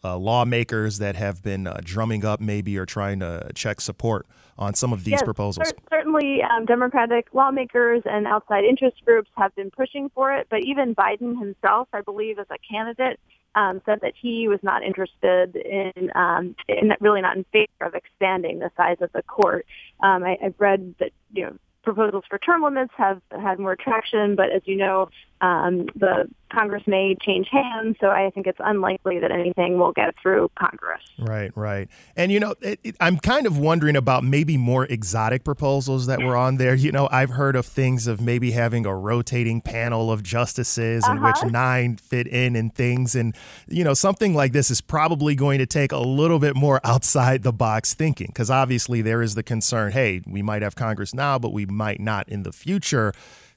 uh 0.05 0.19
lawmakers 0.19 0.99
that 0.99 1.17
have 1.17 1.43
been 1.43 1.67
uh, 1.67 1.81
drumming 1.83 2.23
up 2.23 2.39
maybe 2.39 2.77
or 2.77 2.85
trying 2.85 3.19
to 3.19 3.51
check 3.55 3.81
support 3.81 4.27
on 4.59 4.75
some 4.75 4.93
of 4.93 5.05
these 5.05 5.13
yes, 5.13 5.23
proposals? 5.23 5.69
Cer- 5.69 5.75
certainly, 5.91 6.43
um, 6.43 6.67
Democratic 6.67 7.29
lawmakers 7.33 8.03
and 8.05 8.27
outside 8.27 8.65
interest 8.65 9.03
groups 9.07 9.31
have 9.39 9.55
been 9.55 9.71
pushing 9.71 10.11
for 10.15 10.35
it, 10.35 10.47
but 10.51 10.61
even 10.65 10.95
Biden 10.95 11.39
himself, 11.39 11.89
I 11.95 12.03
believe, 12.03 12.39
as 12.39 12.47
a 12.51 12.59
candidate, 12.71 13.19
um, 13.55 13.81
said 13.87 14.01
that 14.03 14.13
he 14.21 14.49
was 14.49 14.61
not 14.63 14.83
interested 14.83 15.57
in, 15.57 16.11
um, 16.15 16.55
in 16.69 16.93
really 17.01 17.23
not 17.23 17.39
in 17.39 17.45
favor 17.53 17.87
of 17.87 17.95
expanding 17.95 18.59
the 18.59 18.71
size 18.77 18.99
of 19.01 19.11
the 19.13 19.23
court. 19.23 19.65
Um, 20.03 20.23
I, 20.25 20.37
I've 20.45 20.57
read 20.59 20.95
that 21.01 21.13
you 21.33 21.45
know 21.45 21.57
proposals 21.83 22.25
for 22.29 22.39
term 22.39 22.63
limits 22.63 22.93
have 22.97 23.21
had 23.31 23.59
more 23.59 23.77
traction, 23.77 24.37
but 24.37 24.51
as 24.51 24.63
you 24.65 24.77
know, 24.77 25.09
um, 25.41 25.87
the 25.97 26.29
Congress 26.53 26.83
may 26.87 27.17
change 27.21 27.49
hands, 27.51 27.97
so 28.01 28.09
I 28.09 28.31
think 28.31 28.47
it's 28.47 28.61
unlikely 28.63 29.19
that 29.21 29.31
anything 29.31 29.79
will 29.79 29.93
get 29.93 30.15
through 30.21 30.51
Congress. 30.59 31.03
Right, 31.19 31.51
right. 31.57 31.89
And, 32.17 32.31
you 32.31 32.41
know, 32.41 32.55
it, 32.61 32.79
it, 32.85 32.97
I'm 33.01 33.19
kind 33.19 33.47
of 33.47 33.59
wondering 33.59 33.97
about 33.97 34.23
maybe 34.25 34.57
more 34.57 34.85
exotic 34.85 35.45
proposals 35.45 36.07
that 36.07 36.21
were 36.21 36.37
on 36.37 36.59
there. 36.59 36.75
You 36.75 36.93
know, 36.93 37.09
I've 37.11 37.31
heard 37.31 37.57
of 37.57 37.65
things 37.65 38.07
of 38.07 38.21
maybe 38.21 38.51
having 38.51 38.85
a 38.85 38.95
rotating 38.95 39.61
panel 39.61 40.13
of 40.13 40.23
justices 40.23 41.07
in 41.09 41.19
uh-huh. 41.19 41.33
which 41.43 41.53
nine 41.53 41.97
fit 41.97 42.27
in 42.27 42.55
and 42.55 42.75
things. 42.75 43.15
And, 43.15 43.35
you 43.69 43.85
know, 43.85 43.95
something 43.95 44.35
like 44.35 44.53
this 44.53 44.71
is 44.71 44.81
probably 44.81 45.35
going 45.35 45.59
to 45.59 45.67
take 45.67 45.93
a 45.93 45.99
little 45.99 46.39
bit 46.39 46.55
more 46.55 46.81
outside 46.85 47.43
the 47.43 47.53
box 47.53 47.95
thinking 47.95 48.29
because 48.29 48.51
obviously 48.51 49.01
there 49.03 49.23
is 49.23 49.35
the 49.35 49.43
concern 49.43 49.93
hey, 49.93 50.23
we 50.27 50.43
might 50.43 50.63
have 50.63 50.75
Congress 50.75 51.15
now, 51.15 51.39
but 51.39 51.53
we 51.53 51.67
might 51.67 52.01
not 52.01 52.29
in 52.29 52.43
the 52.43 52.53
future 52.53 53.13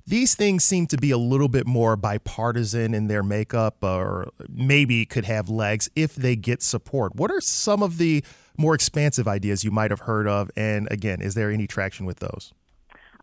these 0.07 0.35
things 0.35 0.63
seem 0.63 0.87
to 0.87 0.97
be 0.97 1.11
a 1.11 1.17
little 1.17 1.47
bit 1.47 1.65
more 1.65 1.95
bipartisan 1.95 2.93
in 2.93 3.07
their 3.07 3.23
makeup 3.23 3.83
uh, 3.83 3.95
or 3.95 4.31
maybe 4.47 5.05
could 5.05 5.25
have 5.25 5.49
legs 5.49 5.89
if 5.95 6.15
they 6.15 6.35
get 6.35 6.61
support. 6.61 7.15
What 7.15 7.31
are 7.31 7.41
some 7.41 7.81
of 7.81 7.97
the 7.97 8.23
more 8.57 8.75
expansive 8.75 9.27
ideas 9.27 9.63
you 9.63 9.71
might 9.71 9.91
have 9.91 10.01
heard 10.01 10.27
of? 10.27 10.51
And 10.55 10.87
again, 10.91 11.21
is 11.21 11.33
there 11.33 11.51
any 11.51 11.67
traction 11.67 12.05
with 12.05 12.19
those? 12.19 12.53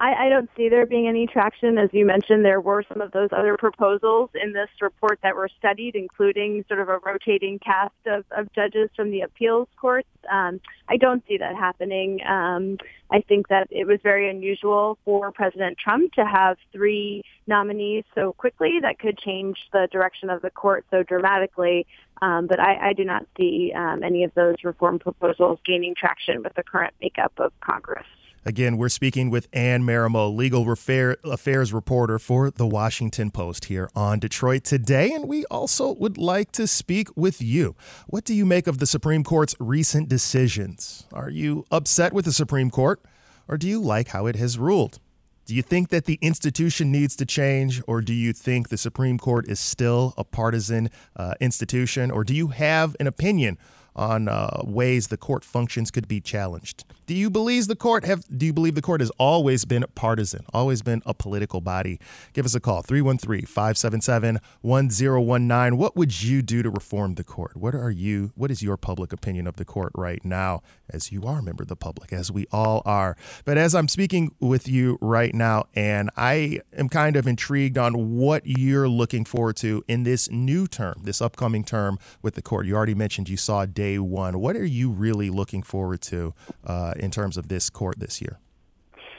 I, 0.02 0.26
I 0.26 0.28
don't 0.30 0.50
see 0.56 0.68
there 0.68 0.84
being 0.84 1.06
any 1.06 1.28
traction. 1.28 1.78
As 1.78 1.88
you 1.92 2.04
mentioned, 2.04 2.44
there 2.44 2.60
were 2.60 2.82
some 2.88 3.00
of 3.00 3.12
those 3.12 3.28
other 3.30 3.56
proposals 3.56 4.30
in 4.34 4.52
this 4.52 4.68
report 4.80 5.20
that 5.22 5.36
were 5.36 5.48
studied, 5.60 5.94
including 5.94 6.64
sort 6.66 6.80
of 6.80 6.88
a 6.88 6.98
rotating 7.06 7.60
cast 7.60 7.94
of, 8.06 8.24
of 8.36 8.52
judges 8.52 8.90
from 8.96 9.12
the 9.12 9.20
appeals 9.20 9.68
courts. 9.80 10.08
Um, 10.28 10.60
I 10.88 10.96
don't 10.96 11.22
see 11.28 11.36
that 11.36 11.54
happening. 11.54 12.18
Um, 12.26 12.78
I 13.12 13.20
think 13.20 13.46
that 13.46 13.68
it 13.70 13.86
was 13.86 14.00
very 14.02 14.28
unusual 14.28 14.98
for 15.04 15.30
President 15.30 15.78
Trump 15.78 16.14
to 16.14 16.26
have 16.26 16.56
three 16.72 17.22
nominees 17.46 18.02
so 18.12 18.32
quickly 18.32 18.80
that 18.82 18.98
could 18.98 19.18
change 19.18 19.56
the 19.72 19.86
direction 19.92 20.30
of 20.30 20.42
the 20.42 20.50
court 20.50 20.84
so 20.90 21.04
dramatically. 21.04 21.86
Um, 22.20 22.48
but 22.48 22.58
I, 22.58 22.88
I, 22.88 22.92
do 22.92 23.04
not 23.04 23.24
see 23.36 23.72
um, 23.74 24.02
any 24.02 24.24
of 24.24 24.32
those 24.34 24.56
reform 24.64 24.98
proposals 24.98 25.58
gaining 25.64 25.94
traction 25.96 26.42
with 26.42 26.54
the 26.54 26.62
current 26.62 26.94
makeup 27.00 27.32
of 27.38 27.52
Congress. 27.60 28.06
Again, 28.44 28.76
we're 28.76 28.88
speaking 28.88 29.30
with 29.30 29.46
Ann 29.52 29.84
Marimow, 29.84 30.34
legal 30.34 30.68
affairs 30.72 31.72
reporter 31.72 32.18
for 32.18 32.50
the 32.50 32.66
Washington 32.66 33.30
Post 33.30 33.66
here 33.66 33.88
on 33.94 34.18
Detroit 34.18 34.64
Today. 34.64 35.12
And 35.12 35.28
we 35.28 35.44
also 35.44 35.92
would 35.92 36.18
like 36.18 36.50
to 36.52 36.66
speak 36.66 37.08
with 37.14 37.40
you. 37.40 37.76
What 38.08 38.24
do 38.24 38.34
you 38.34 38.44
make 38.44 38.66
of 38.66 38.78
the 38.78 38.86
Supreme 38.86 39.22
Court's 39.22 39.54
recent 39.60 40.08
decisions? 40.08 41.06
Are 41.12 41.30
you 41.30 41.64
upset 41.70 42.12
with 42.12 42.24
the 42.24 42.32
Supreme 42.32 42.68
Court, 42.68 43.00
or 43.46 43.56
do 43.56 43.68
you 43.68 43.80
like 43.80 44.08
how 44.08 44.26
it 44.26 44.34
has 44.34 44.58
ruled? 44.58 44.98
Do 45.46 45.54
you 45.54 45.62
think 45.62 45.90
that 45.90 46.06
the 46.06 46.18
institution 46.20 46.90
needs 46.90 47.14
to 47.16 47.26
change, 47.26 47.80
or 47.86 48.00
do 48.00 48.12
you 48.12 48.32
think 48.32 48.70
the 48.70 48.78
Supreme 48.78 49.18
Court 49.18 49.48
is 49.48 49.60
still 49.60 50.14
a 50.16 50.24
partisan 50.24 50.90
uh, 51.14 51.34
institution, 51.40 52.10
or 52.10 52.24
do 52.24 52.34
you 52.34 52.48
have 52.48 52.96
an 52.98 53.06
opinion 53.06 53.56
on 53.94 54.28
uh, 54.28 54.62
ways 54.64 55.08
the 55.08 55.16
court 55.16 55.44
functions 55.44 55.90
could 55.90 56.06
be 56.08 56.20
challenged. 56.20 56.84
Do 57.06 57.14
you 57.14 57.30
believe 57.30 57.66
the 57.66 57.76
court 57.76 58.04
have 58.04 58.24
do 58.36 58.46
you 58.46 58.52
believe 58.52 58.74
the 58.74 58.82
court 58.82 59.00
has 59.00 59.10
always 59.18 59.64
been 59.64 59.84
partisan, 59.94 60.44
always 60.54 60.82
been 60.82 61.02
a 61.04 61.12
political 61.12 61.60
body? 61.60 61.98
Give 62.32 62.46
us 62.46 62.54
a 62.54 62.60
call 62.60 62.84
313-577-1019. 62.84 65.74
What 65.74 65.96
would 65.96 66.22
you 66.22 66.42
do 66.42 66.62
to 66.62 66.70
reform 66.70 67.16
the 67.16 67.24
court? 67.24 67.56
What 67.56 67.74
are 67.74 67.90
you 67.90 68.30
what 68.34 68.50
is 68.50 68.62
your 68.62 68.76
public 68.76 69.12
opinion 69.12 69.46
of 69.46 69.56
the 69.56 69.64
court 69.64 69.92
right 69.94 70.24
now 70.24 70.62
as 70.92 71.10
you 71.10 71.24
are 71.24 71.40
a 71.40 71.42
member 71.42 71.62
of 71.62 71.68
the 71.68 71.76
public 71.76 72.12
as 72.12 72.30
we 72.30 72.46
all 72.52 72.82
are. 72.84 73.16
But 73.44 73.58
as 73.58 73.74
I'm 73.74 73.88
speaking 73.88 74.34
with 74.40 74.68
you 74.68 74.98
right 75.00 75.34
now 75.34 75.64
and 75.74 76.10
I 76.16 76.60
am 76.76 76.88
kind 76.88 77.16
of 77.16 77.26
intrigued 77.26 77.78
on 77.78 78.16
what 78.16 78.42
you're 78.44 78.88
looking 78.88 79.24
forward 79.24 79.56
to 79.56 79.82
in 79.88 80.04
this 80.04 80.30
new 80.30 80.66
term, 80.66 81.00
this 81.02 81.20
upcoming 81.20 81.64
term 81.64 81.98
with 82.20 82.34
the 82.34 82.42
court. 82.42 82.66
You 82.66 82.76
already 82.76 82.94
mentioned 82.94 83.28
you 83.28 83.36
saw 83.36 83.66
day 83.82 83.98
one. 83.98 84.38
What 84.38 84.54
are 84.56 84.64
you 84.64 84.90
really 84.90 85.28
looking 85.28 85.62
forward 85.62 86.00
to 86.02 86.34
uh, 86.64 86.94
in 86.96 87.10
terms 87.10 87.36
of 87.36 87.48
this 87.48 87.68
court 87.68 87.98
this 87.98 88.20
year? 88.20 88.38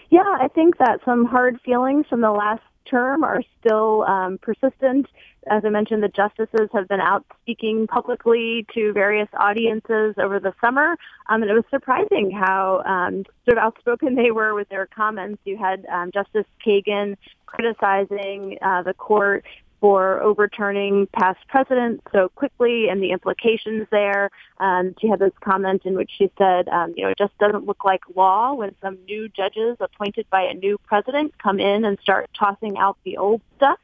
Yeah, 0.10 0.38
I 0.46 0.48
think 0.48 0.78
that 0.78 1.00
some 1.04 1.26
hard 1.26 1.60
feelings 1.66 2.06
from 2.10 2.22
the 2.22 2.32
last 2.32 2.62
term 2.90 3.24
are 3.24 3.42
still 3.60 4.04
um, 4.04 4.38
persistent. 4.42 5.08
As 5.50 5.64
I 5.66 5.70
mentioned, 5.70 6.02
the 6.02 6.10
justices 6.10 6.70
have 6.74 6.88
been 6.88 7.02
out 7.02 7.26
speaking 7.42 7.88
publicly 7.88 8.66
to 8.74 8.94
various 8.94 9.28
audiences 9.38 10.16
over 10.18 10.40
the 10.40 10.54
summer, 10.62 10.96
um, 11.28 11.42
and 11.42 11.52
it 11.52 11.54
was 11.54 11.66
surprising 11.70 12.32
how 12.32 12.84
um, 12.86 13.26
sort 13.46 13.58
of 13.58 13.64
outspoken 13.64 14.16
they 14.16 14.32
were 14.32 14.54
with 14.54 14.70
their 14.70 14.88
comments. 14.88 15.42
You 15.44 15.58
had 15.58 15.86
um, 15.92 16.12
Justice 16.14 16.46
Kagan 16.66 17.18
criticizing 17.46 18.58
uh, 18.62 18.84
the 18.84 18.94
court 18.94 19.44
for 19.84 20.22
overturning 20.24 21.06
past 21.08 21.46
precedents 21.50 22.02
so 22.14 22.30
quickly 22.30 22.88
and 22.88 23.04
the 23.04 23.12
implications 23.12 23.86
there. 23.92 24.30
Um, 24.58 24.96
she 25.02 25.10
had 25.10 25.20
this 25.20 25.34
comment 25.44 25.82
in 25.84 25.94
which 25.94 26.10
she 26.18 26.32
said, 26.38 26.70
um, 26.70 26.94
you 26.96 27.04
know, 27.04 27.10
it 27.10 27.18
just 27.18 27.38
doesn't 27.38 27.66
look 27.66 27.84
like 27.84 28.00
law 28.16 28.54
when 28.54 28.74
some 28.82 28.98
new 29.04 29.28
judges 29.28 29.76
appointed 29.82 30.26
by 30.30 30.44
a 30.44 30.54
new 30.54 30.78
president 30.86 31.38
come 31.38 31.60
in 31.60 31.84
and 31.84 32.00
start 32.00 32.30
tossing 32.34 32.78
out 32.78 32.98
the 33.04 33.18
old 33.18 33.42
stuff. 33.58 33.80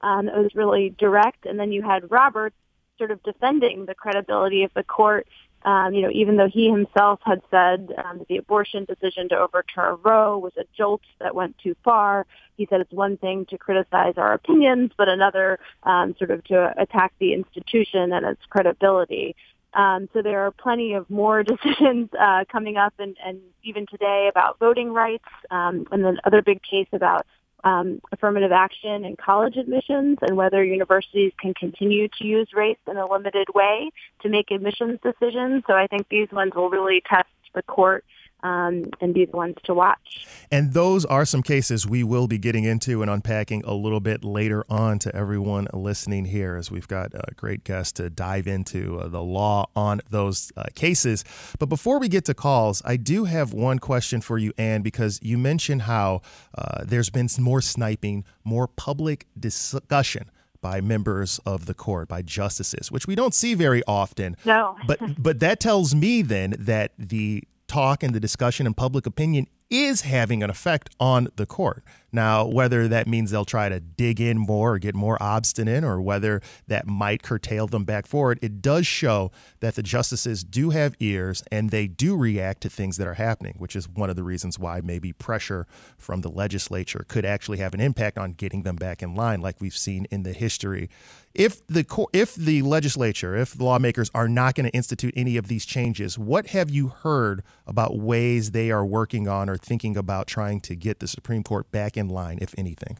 Um, 0.00 0.26
it 0.26 0.38
was 0.38 0.54
really 0.54 0.94
direct. 0.96 1.44
And 1.44 1.60
then 1.60 1.70
you 1.70 1.82
had 1.82 2.10
Roberts 2.10 2.56
sort 2.96 3.10
of 3.10 3.22
defending 3.22 3.84
the 3.84 3.94
credibility 3.94 4.62
of 4.62 4.70
the 4.72 4.84
court 4.84 5.28
um, 5.64 5.94
you 5.94 6.02
know, 6.02 6.10
even 6.12 6.36
though 6.36 6.48
he 6.48 6.68
himself 6.68 7.20
had 7.24 7.40
said 7.50 7.92
um, 8.04 8.18
that 8.18 8.28
the 8.28 8.36
abortion 8.36 8.84
decision 8.84 9.28
to 9.28 9.38
overturn 9.38 9.98
Roe 10.02 10.38
was 10.38 10.52
a 10.56 10.64
jolt 10.76 11.02
that 11.20 11.34
went 11.34 11.56
too 11.58 11.76
far, 11.84 12.26
he 12.56 12.66
said 12.68 12.80
it's 12.80 12.92
one 12.92 13.16
thing 13.16 13.46
to 13.46 13.58
criticize 13.58 14.14
our 14.16 14.32
opinions, 14.32 14.90
but 14.96 15.08
another 15.08 15.58
um, 15.84 16.14
sort 16.18 16.30
of 16.30 16.42
to 16.44 16.74
attack 16.76 17.12
the 17.18 17.32
institution 17.32 18.12
and 18.12 18.26
its 18.26 18.42
credibility. 18.48 19.36
Um, 19.74 20.08
so 20.12 20.20
there 20.20 20.40
are 20.46 20.50
plenty 20.50 20.94
of 20.94 21.08
more 21.08 21.42
decisions 21.44 22.10
uh, 22.18 22.44
coming 22.50 22.76
up, 22.76 22.94
and, 22.98 23.16
and 23.24 23.40
even 23.62 23.86
today 23.86 24.28
about 24.30 24.58
voting 24.58 24.92
rights, 24.92 25.28
um, 25.50 25.86
and 25.90 26.04
the 26.04 26.20
other 26.24 26.42
big 26.42 26.60
case 26.62 26.88
about 26.92 27.26
um, 27.64 28.00
affirmative 28.10 28.52
action 28.52 29.04
in 29.04 29.16
college 29.16 29.56
admissions 29.56 30.18
and 30.22 30.36
whether 30.36 30.64
universities 30.64 31.32
can 31.40 31.54
continue 31.54 32.08
to 32.18 32.26
use 32.26 32.48
race 32.54 32.78
in 32.88 32.96
a 32.96 33.06
limited 33.06 33.48
way 33.54 33.90
to 34.22 34.28
make 34.28 34.50
admissions 34.50 34.98
decisions. 35.02 35.64
So 35.66 35.74
I 35.74 35.86
think 35.86 36.08
these 36.08 36.30
ones 36.32 36.52
will 36.54 36.70
really 36.70 37.02
test 37.08 37.28
the 37.54 37.62
court 37.62 38.04
um, 38.42 38.84
and 39.00 39.14
be 39.14 39.24
the 39.24 39.36
ones 39.36 39.56
to 39.64 39.74
watch. 39.74 40.26
And 40.50 40.72
those 40.72 41.04
are 41.04 41.24
some 41.24 41.42
cases 41.42 41.86
we 41.86 42.02
will 42.02 42.26
be 42.26 42.38
getting 42.38 42.64
into 42.64 43.02
and 43.02 43.10
unpacking 43.10 43.62
a 43.64 43.74
little 43.74 44.00
bit 44.00 44.24
later 44.24 44.64
on 44.68 44.98
to 45.00 45.14
everyone 45.14 45.68
listening 45.72 46.26
here, 46.26 46.56
as 46.56 46.70
we've 46.70 46.88
got 46.88 47.14
a 47.14 47.34
great 47.34 47.64
guest 47.64 47.96
to 47.96 48.10
dive 48.10 48.46
into 48.46 48.98
uh, 48.98 49.08
the 49.08 49.22
law 49.22 49.66
on 49.74 50.00
those 50.10 50.52
uh, 50.56 50.64
cases. 50.74 51.24
But 51.58 51.66
before 51.66 51.98
we 51.98 52.08
get 52.08 52.24
to 52.26 52.34
calls, 52.34 52.82
I 52.84 52.96
do 52.96 53.24
have 53.24 53.52
one 53.52 53.78
question 53.78 54.20
for 54.20 54.38
you, 54.38 54.52
Ann, 54.58 54.82
because 54.82 55.18
you 55.22 55.38
mentioned 55.38 55.82
how 55.82 56.22
uh, 56.56 56.84
there's 56.84 57.10
been 57.10 57.28
more 57.38 57.60
sniping, 57.60 58.24
more 58.44 58.66
public 58.66 59.26
discussion 59.38 60.30
by 60.60 60.80
members 60.80 61.40
of 61.44 61.66
the 61.66 61.74
court, 61.74 62.08
by 62.08 62.22
justices, 62.22 62.90
which 62.90 63.06
we 63.06 63.14
don't 63.14 63.34
see 63.34 63.54
very 63.54 63.82
often. 63.86 64.36
No. 64.44 64.76
but 64.86 65.00
but 65.18 65.40
that 65.40 65.60
tells 65.60 65.94
me 65.94 66.22
then 66.22 66.54
that 66.58 66.92
the 66.96 67.44
talk 67.72 68.02
and 68.02 68.14
the 68.14 68.20
discussion 68.20 68.66
and 68.66 68.76
public 68.76 69.06
opinion 69.06 69.46
is 69.70 70.02
having 70.02 70.42
an 70.42 70.50
effect 70.50 70.90
on 71.00 71.28
the 71.36 71.46
court. 71.46 71.82
Now, 72.12 72.44
whether 72.44 72.86
that 72.88 73.06
means 73.06 73.30
they'll 73.30 73.46
try 73.46 73.70
to 73.70 73.80
dig 73.80 74.20
in 74.20 74.36
more 74.36 74.74
or 74.74 74.78
get 74.78 74.94
more 74.94 75.16
obstinate, 75.18 75.82
or 75.82 75.98
whether 76.02 76.42
that 76.66 76.86
might 76.86 77.22
curtail 77.22 77.66
them 77.66 77.84
back 77.84 78.06
forward, 78.06 78.38
it 78.42 78.60
does 78.60 78.86
show 78.86 79.30
that 79.60 79.74
the 79.74 79.82
justices 79.82 80.44
do 80.44 80.68
have 80.70 80.94
ears 81.00 81.42
and 81.50 81.70
they 81.70 81.86
do 81.86 82.14
react 82.14 82.60
to 82.60 82.68
things 82.68 82.98
that 82.98 83.06
are 83.06 83.14
happening, 83.14 83.54
which 83.56 83.74
is 83.74 83.88
one 83.88 84.10
of 84.10 84.16
the 84.16 84.22
reasons 84.22 84.58
why 84.58 84.82
maybe 84.84 85.14
pressure 85.14 85.66
from 85.96 86.20
the 86.20 86.30
legislature 86.30 87.06
could 87.08 87.24
actually 87.24 87.56
have 87.56 87.72
an 87.72 87.80
impact 87.80 88.18
on 88.18 88.32
getting 88.34 88.64
them 88.64 88.76
back 88.76 89.02
in 89.02 89.14
line, 89.14 89.40
like 89.40 89.56
we've 89.58 89.74
seen 89.74 90.06
in 90.10 90.22
the 90.22 90.34
history 90.34 90.90
if 91.34 91.66
the 91.66 91.84
if 92.12 92.34
the 92.34 92.62
legislature, 92.62 93.36
if 93.36 93.54
the 93.54 93.64
lawmakers 93.64 94.10
are 94.14 94.28
not 94.28 94.54
going 94.54 94.66
to 94.66 94.72
institute 94.72 95.14
any 95.16 95.36
of 95.36 95.48
these 95.48 95.64
changes, 95.64 96.18
what 96.18 96.48
have 96.48 96.70
you 96.70 96.88
heard 96.88 97.42
about 97.66 97.98
ways 97.98 98.50
they 98.50 98.70
are 98.70 98.84
working 98.84 99.28
on 99.28 99.48
or 99.48 99.56
thinking 99.56 99.96
about 99.96 100.26
trying 100.26 100.60
to 100.60 100.74
get 100.74 101.00
the 101.00 101.08
Supreme 101.08 101.42
Court 101.42 101.70
back 101.70 101.96
in 101.96 102.08
line, 102.08 102.38
if 102.40 102.54
anything? 102.58 102.98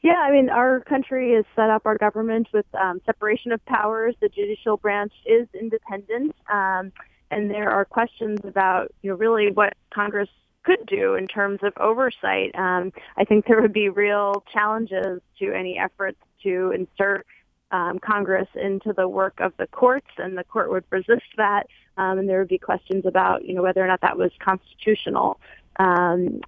Yeah, 0.00 0.20
I 0.20 0.30
mean, 0.30 0.48
our 0.48 0.80
country 0.80 1.32
is 1.32 1.44
set 1.56 1.70
up, 1.70 1.82
our 1.84 1.98
government, 1.98 2.48
with 2.52 2.66
um, 2.80 3.00
separation 3.04 3.50
of 3.50 3.64
powers. 3.66 4.14
The 4.20 4.28
judicial 4.28 4.76
branch 4.76 5.12
is 5.26 5.48
independent, 5.58 6.36
um, 6.52 6.92
and 7.32 7.50
there 7.50 7.70
are 7.70 7.84
questions 7.84 8.38
about, 8.44 8.92
you 9.02 9.10
know, 9.10 9.16
really 9.16 9.50
what 9.50 9.74
Congress 9.92 10.28
could 10.62 10.86
do 10.86 11.14
in 11.14 11.26
terms 11.26 11.58
of 11.62 11.72
oversight. 11.78 12.54
Um, 12.54 12.92
I 13.16 13.24
think 13.24 13.46
there 13.46 13.60
would 13.60 13.72
be 13.72 13.88
real 13.88 14.44
challenges 14.52 15.20
to 15.40 15.52
any 15.52 15.78
efforts 15.78 16.18
to 16.42 16.72
insert 16.74 17.26
um, 17.70 17.98
Congress 17.98 18.48
into 18.54 18.92
the 18.92 19.08
work 19.08 19.40
of 19.40 19.52
the 19.58 19.66
courts, 19.66 20.08
and 20.16 20.38
the 20.38 20.44
court 20.44 20.70
would 20.70 20.84
resist 20.90 21.26
that. 21.36 21.66
Um, 21.96 22.18
and 22.18 22.28
there 22.28 22.38
would 22.38 22.48
be 22.48 22.58
questions 22.58 23.04
about, 23.04 23.44
you 23.44 23.54
know, 23.54 23.62
whether 23.62 23.84
or 23.84 23.86
not 23.86 24.00
that 24.02 24.16
was 24.16 24.30
constitutional. 24.38 25.40
Um, 25.78 26.40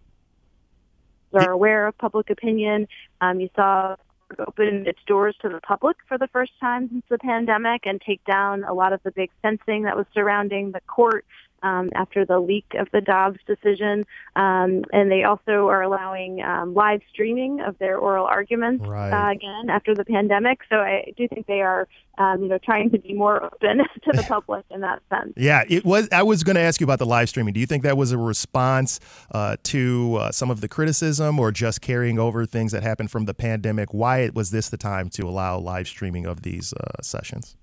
are 1.32 1.50
aware 1.50 1.86
of 1.86 1.96
public 1.98 2.30
opinion. 2.30 2.88
Um, 3.20 3.40
you 3.40 3.50
saw 3.54 3.96
open 4.38 4.86
its 4.86 4.98
doors 5.06 5.36
to 5.42 5.48
the 5.48 5.60
public 5.60 5.96
for 6.06 6.16
the 6.16 6.28
first 6.28 6.52
time 6.60 6.88
since 6.88 7.04
the 7.08 7.18
pandemic 7.18 7.82
and 7.84 8.00
take 8.00 8.24
down 8.24 8.64
a 8.64 8.72
lot 8.72 8.92
of 8.92 9.02
the 9.02 9.10
big 9.10 9.30
fencing 9.42 9.82
that 9.82 9.96
was 9.96 10.06
surrounding 10.14 10.72
the 10.72 10.80
court 10.82 11.24
um, 11.62 11.90
after 11.94 12.24
the 12.24 12.38
leak 12.38 12.66
of 12.78 12.88
the 12.92 13.00
Dobbs 13.00 13.38
decision. 13.46 14.06
Um, 14.36 14.84
and 14.92 15.10
they 15.10 15.24
also 15.24 15.68
are 15.68 15.82
allowing 15.82 16.42
um, 16.42 16.74
live 16.74 17.00
streaming 17.12 17.60
of 17.60 17.78
their 17.78 17.98
oral 17.98 18.26
arguments 18.26 18.86
right. 18.86 19.10
uh, 19.10 19.32
again 19.32 19.70
after 19.70 19.94
the 19.94 20.04
pandemic. 20.04 20.60
So 20.70 20.76
I 20.76 21.12
do 21.16 21.28
think 21.28 21.46
they 21.46 21.60
are, 21.60 21.88
um, 22.18 22.42
you 22.42 22.48
know, 22.48 22.58
trying 22.58 22.90
to 22.90 22.98
be 22.98 23.12
more 23.12 23.42
open 23.42 23.78
to 24.04 24.12
the 24.12 24.24
public 24.28 24.64
in 24.70 24.80
that 24.80 25.02
sense. 25.08 25.32
Yeah, 25.40 25.64
it 25.68 25.84
was. 25.84 26.08
I 26.12 26.22
was 26.22 26.44
going 26.44 26.56
to 26.56 26.60
ask 26.60 26.80
you 26.80 26.84
about 26.84 26.98
the 26.98 27.06
live 27.06 27.28
streaming. 27.28 27.54
Do 27.54 27.60
you 27.60 27.66
think 27.66 27.82
that 27.82 27.96
was 27.96 28.12
a 28.12 28.18
response 28.18 29.00
uh, 29.30 29.56
to 29.64 30.16
uh, 30.16 30.32
some 30.32 30.50
of 30.50 30.60
the 30.60 30.68
criticism, 30.68 31.38
or 31.38 31.50
just 31.50 31.80
carrying 31.80 32.18
over 32.18 32.44
things 32.44 32.72
that 32.72 32.82
happened 32.82 33.10
from 33.10 33.24
the 33.24 33.32
pandemic? 33.32 33.94
Why 33.94 34.30
was 34.34 34.50
this 34.50 34.68
the 34.68 34.76
time 34.76 35.08
to 35.10 35.26
allow 35.26 35.58
live 35.58 35.88
streaming 35.88 36.26
of 36.26 36.42
these 36.42 36.74
uh, 36.74 37.00
sessions? 37.02 37.56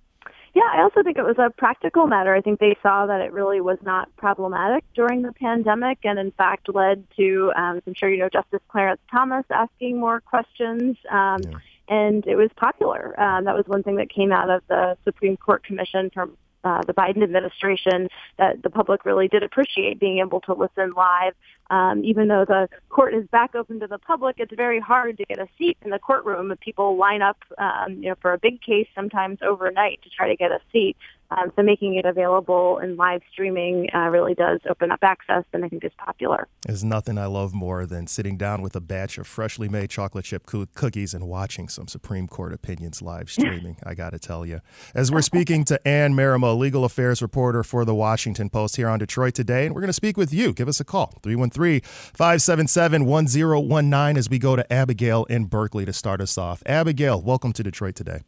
Yeah, 0.58 0.72
I 0.74 0.82
also 0.82 1.04
think 1.04 1.20
it 1.20 1.24
was 1.24 1.38
a 1.38 1.52
practical 1.52 2.08
matter. 2.08 2.34
I 2.34 2.42
think 2.42 2.60
they 2.60 2.76
saw 2.82 3.06
that 3.06 3.22
it 3.22 3.32
really 3.32 3.62
was 3.62 3.78
not 3.84 4.10
problematic 4.16 4.84
during 4.96 5.22
the 5.22 5.32
pandemic 5.32 6.00
and, 6.04 6.18
in 6.18 6.32
fact, 6.32 6.68
led 6.74 7.04
to, 7.16 7.52
um, 7.56 7.80
I'm 7.86 7.94
sure 7.94 8.10
you 8.10 8.18
know, 8.18 8.28
Justice 8.28 8.62
Clarence 8.68 9.00
Thomas 9.12 9.46
asking 9.52 10.00
more 10.00 10.20
questions. 10.20 10.98
Um, 11.12 11.42
yeah. 11.44 11.60
And 11.90 12.26
it 12.26 12.36
was 12.38 12.50
popular. 12.56 13.14
Um, 13.22 13.46
that 13.46 13.56
was 13.56 13.68
one 13.68 13.84
thing 13.84 13.98
that 13.98 14.10
came 14.10 14.32
out 14.32 14.50
of 14.50 14.64
the 14.68 14.98
Supreme 15.06 15.38
Court 15.38 15.64
Commission 15.64 16.10
from 16.12 16.36
uh, 16.68 16.82
the 16.86 16.94
Biden 16.94 17.24
administration 17.24 18.10
that 18.38 18.62
the 18.62 18.70
public 18.70 19.06
really 19.06 19.30
did 19.30 19.42
appreciate 19.42 20.00
being 20.00 20.20
able 20.20 20.42
to 20.42 20.54
listen 20.54 20.92
live. 20.98 21.34
Um, 21.70 22.04
even 22.04 22.28
though 22.28 22.46
the 22.46 22.68
court 22.90 23.14
is 23.14 23.26
back 23.28 23.56
open 23.56 23.80
to 23.80 23.88
the 23.88 23.98
public, 23.98 24.36
it's 24.40 24.54
very 24.54 24.80
hard 24.80 25.18
to 25.18 25.26
get 25.26 25.40
a 25.40 25.48
seat 25.58 25.78
in 25.82 25.92
the 25.92 26.00
courtroom. 26.00 26.54
People 26.60 26.98
line 26.98 27.22
up, 27.22 27.38
um, 27.58 28.04
you 28.04 28.10
know, 28.10 28.16
for 28.22 28.34
a 28.34 28.38
big 28.38 28.62
case 28.62 28.88
sometimes 28.94 29.40
overnight 29.42 30.02
to 30.04 30.10
try 30.10 30.28
to 30.28 30.36
get 30.36 30.52
a 30.52 30.60
seat. 30.74 30.98
Um, 31.30 31.52
so 31.56 31.62
making 31.62 31.96
it 31.96 32.06
available 32.06 32.80
in 32.80 32.96
live 32.96 33.22
streaming 33.32 33.90
uh, 33.94 34.10
really 34.10 34.34
does 34.34 34.60
open 34.70 34.92
up 34.92 35.00
access, 35.02 35.44
and 35.52 35.66
I 35.66 35.70
think 35.70 35.84
is 35.84 35.92
popular. 35.98 36.48
There's 36.66 36.86
nothing 36.86 37.18
I 37.18 37.26
love 37.26 37.54
more 37.54 37.86
than 37.86 38.08
sitting 38.08 38.38
down 38.38 38.62
with 38.62 38.76
a 38.78 38.80
batch 38.80 39.18
of 39.18 39.28
freshly 39.28 39.68
made 39.68 39.90
chocolate 39.90 40.24
chip 40.24 40.46
co- 40.46 40.68
cookies 40.74 41.14
and 41.14 41.28
watching 41.28 41.68
some 41.68 41.88
Supreme 41.88 42.28
Court 42.28 42.54
opinions 42.54 43.02
live 43.02 43.30
streaming. 43.30 43.78
I 43.84 43.94
got 43.94 44.12
to 44.12 44.20
tell 44.20 44.46
you. 44.46 44.62
As 44.96 45.12
we're 45.12 45.22
speaking 45.22 45.66
to 45.66 45.86
Ann 45.86 46.14
Marimow, 46.14 46.58
legal 46.58 46.86
affairs 46.86 47.22
reporter 47.22 47.64
for 47.64 47.84
the 47.84 47.96
Washington 47.96 48.50
Post 48.50 48.78
here 48.78 48.88
on 48.88 49.00
Detroit 49.00 49.34
today, 49.34 49.66
and 49.66 49.76
we're 49.76 49.82
going 49.82 49.90
to 49.90 49.94
speak 49.94 50.16
with 50.16 50.34
you. 50.34 50.54
Give 50.54 50.70
us 50.70 50.80
a 50.80 50.86
call 50.86 51.14
313 51.24 51.82
577 51.82 53.06
1019 53.06 54.18
as 54.18 54.30
we 54.30 54.40
go 54.40 54.56
to 54.56 54.72
Abigail 54.72 55.26
in 55.26 55.46
Berkley 55.46 55.84
to 55.86 55.94
start 55.94 56.22
us 56.22 56.38
off. 56.38 56.64
Abigail, 56.66 57.22
welcome 57.22 57.52
to 57.52 57.64
Detroit 57.64 57.96
today. 57.96 58.22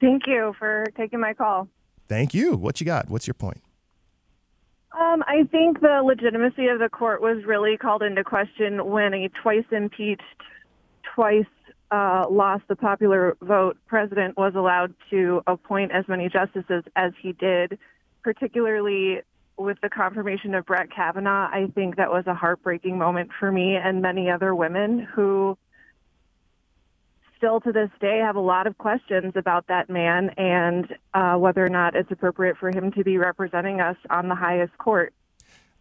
Thank 0.00 0.26
you 0.26 0.54
for 0.58 0.84
taking 0.98 1.20
my 1.20 1.32
call. 1.32 1.68
Thank 2.08 2.34
you. 2.34 2.56
What 2.56 2.80
you 2.80 2.86
got? 2.86 3.08
What's 3.08 3.26
your 3.26 3.34
point? 3.34 3.62
Um, 4.98 5.24
I 5.26 5.44
think 5.50 5.80
the 5.80 6.02
legitimacy 6.04 6.68
of 6.68 6.78
the 6.78 6.88
court 6.88 7.20
was 7.20 7.44
really 7.44 7.76
called 7.76 8.02
into 8.02 8.22
question 8.22 8.90
when 8.90 9.12
a 9.12 9.28
twice 9.42 9.64
impeached, 9.72 10.22
twice 11.14 11.46
uh, 11.90 12.26
lost 12.30 12.64
the 12.68 12.76
popular 12.76 13.36
vote 13.42 13.76
president 13.86 14.36
was 14.36 14.54
allowed 14.54 14.94
to 15.10 15.42
appoint 15.46 15.90
as 15.92 16.04
many 16.06 16.28
justices 16.28 16.84
as 16.94 17.12
he 17.20 17.32
did, 17.32 17.78
particularly 18.22 19.20
with 19.56 19.78
the 19.82 19.88
confirmation 19.88 20.54
of 20.54 20.66
Brett 20.66 20.90
Kavanaugh. 20.90 21.48
I 21.52 21.70
think 21.74 21.96
that 21.96 22.10
was 22.10 22.26
a 22.26 22.34
heartbreaking 22.34 22.98
moment 22.98 23.30
for 23.38 23.50
me 23.50 23.76
and 23.76 24.00
many 24.00 24.30
other 24.30 24.54
women 24.54 25.00
who 25.00 25.56
still 27.44 27.60
to 27.60 27.72
this 27.72 27.90
day 28.00 28.20
have 28.24 28.36
a 28.36 28.40
lot 28.40 28.66
of 28.66 28.78
questions 28.78 29.34
about 29.36 29.66
that 29.66 29.90
man 29.90 30.30
and 30.38 30.96
uh, 31.12 31.34
whether 31.34 31.62
or 31.62 31.68
not 31.68 31.94
it's 31.94 32.10
appropriate 32.10 32.56
for 32.56 32.70
him 32.70 32.90
to 32.90 33.04
be 33.04 33.18
representing 33.18 33.82
us 33.82 33.96
on 34.08 34.28
the 34.28 34.34
highest 34.34 34.76
court. 34.78 35.12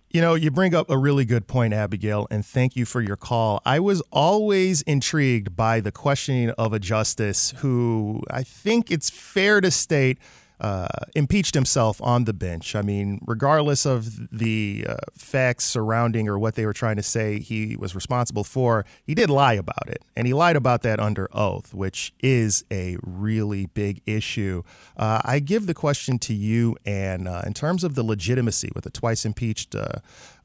You 0.09 0.19
know, 0.19 0.35
you 0.35 0.51
bring 0.51 0.75
up 0.75 0.89
a 0.89 0.97
really 0.97 1.23
good 1.23 1.47
point, 1.47 1.73
Abigail, 1.73 2.27
and 2.29 2.45
thank 2.45 2.75
you 2.75 2.83
for 2.83 2.99
your 2.99 3.15
call. 3.15 3.61
I 3.65 3.79
was 3.79 4.01
always 4.11 4.81
intrigued 4.81 5.55
by 5.55 5.79
the 5.79 5.91
questioning 5.91 6.49
of 6.51 6.73
a 6.73 6.79
justice 6.79 7.53
who 7.59 8.21
I 8.29 8.43
think 8.43 8.91
it's 8.91 9.09
fair 9.09 9.61
to 9.61 9.71
state 9.71 10.17
uh, 10.59 10.87
impeached 11.15 11.55
himself 11.55 12.01
on 12.01 12.23
the 12.25 12.33
bench. 12.33 12.75
I 12.75 12.81
mean, 12.81 13.19
regardless 13.25 13.85
of 13.85 14.29
the 14.31 14.85
uh, 14.87 14.95
facts 15.17 15.65
surrounding 15.65 16.27
or 16.29 16.39
what 16.39 16.55
they 16.55 16.65
were 16.65 16.73
trying 16.73 16.95
to 16.95 17.03
say 17.03 17.39
he 17.39 17.75
was 17.75 17.95
responsible 17.95 18.43
for, 18.43 18.85
he 19.03 19.13
did 19.13 19.29
lie 19.29 19.53
about 19.53 19.87
it. 19.87 20.03
And 20.15 20.27
he 20.27 20.33
lied 20.33 20.55
about 20.55 20.81
that 20.83 20.99
under 20.99 21.27
oath, 21.33 21.73
which 21.73 22.13
is 22.21 22.63
a 22.71 22.97
really 23.01 23.65
big 23.67 24.01
issue. 24.05 24.63
Uh, 24.95 25.21
I 25.25 25.39
give 25.39 25.65
the 25.65 25.73
question 25.73 26.19
to 26.19 26.33
you, 26.33 26.77
and 26.85 27.27
uh, 27.27 27.41
in 27.45 27.53
terms 27.53 27.83
of 27.83 27.95
the 27.95 28.03
legitimacy 28.03 28.69
with 28.75 28.83
the 28.83 28.89
twice 28.89 29.25
impeached 29.25 29.75
uh, 29.75 29.99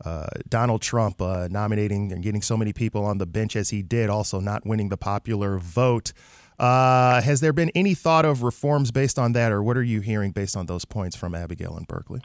uh, 0.04 0.26
Donald 0.48 0.82
Trump 0.82 1.20
nominating 1.20 2.12
and 2.12 2.22
getting 2.22 2.42
so 2.42 2.56
many 2.56 2.72
people 2.72 3.04
on 3.04 3.18
the 3.18 3.26
bench 3.26 3.56
as 3.56 3.70
he 3.70 3.82
did, 3.82 4.08
also 4.10 4.40
not 4.40 4.66
winning 4.66 4.88
the 4.88 4.96
popular 4.96 5.58
vote. 5.58 6.12
Uh, 6.58 7.22
has 7.22 7.40
there 7.40 7.52
been 7.52 7.70
any 7.74 7.94
thought 7.94 8.24
of 8.24 8.42
reforms 8.42 8.90
based 8.90 9.18
on 9.18 9.32
that, 9.32 9.52
or 9.52 9.62
what 9.62 9.76
are 9.76 9.82
you 9.82 10.00
hearing 10.00 10.32
based 10.32 10.56
on 10.56 10.66
those 10.66 10.84
points 10.84 11.14
from 11.14 11.34
Abigail 11.34 11.76
and 11.76 11.86
Berkley? 11.86 12.20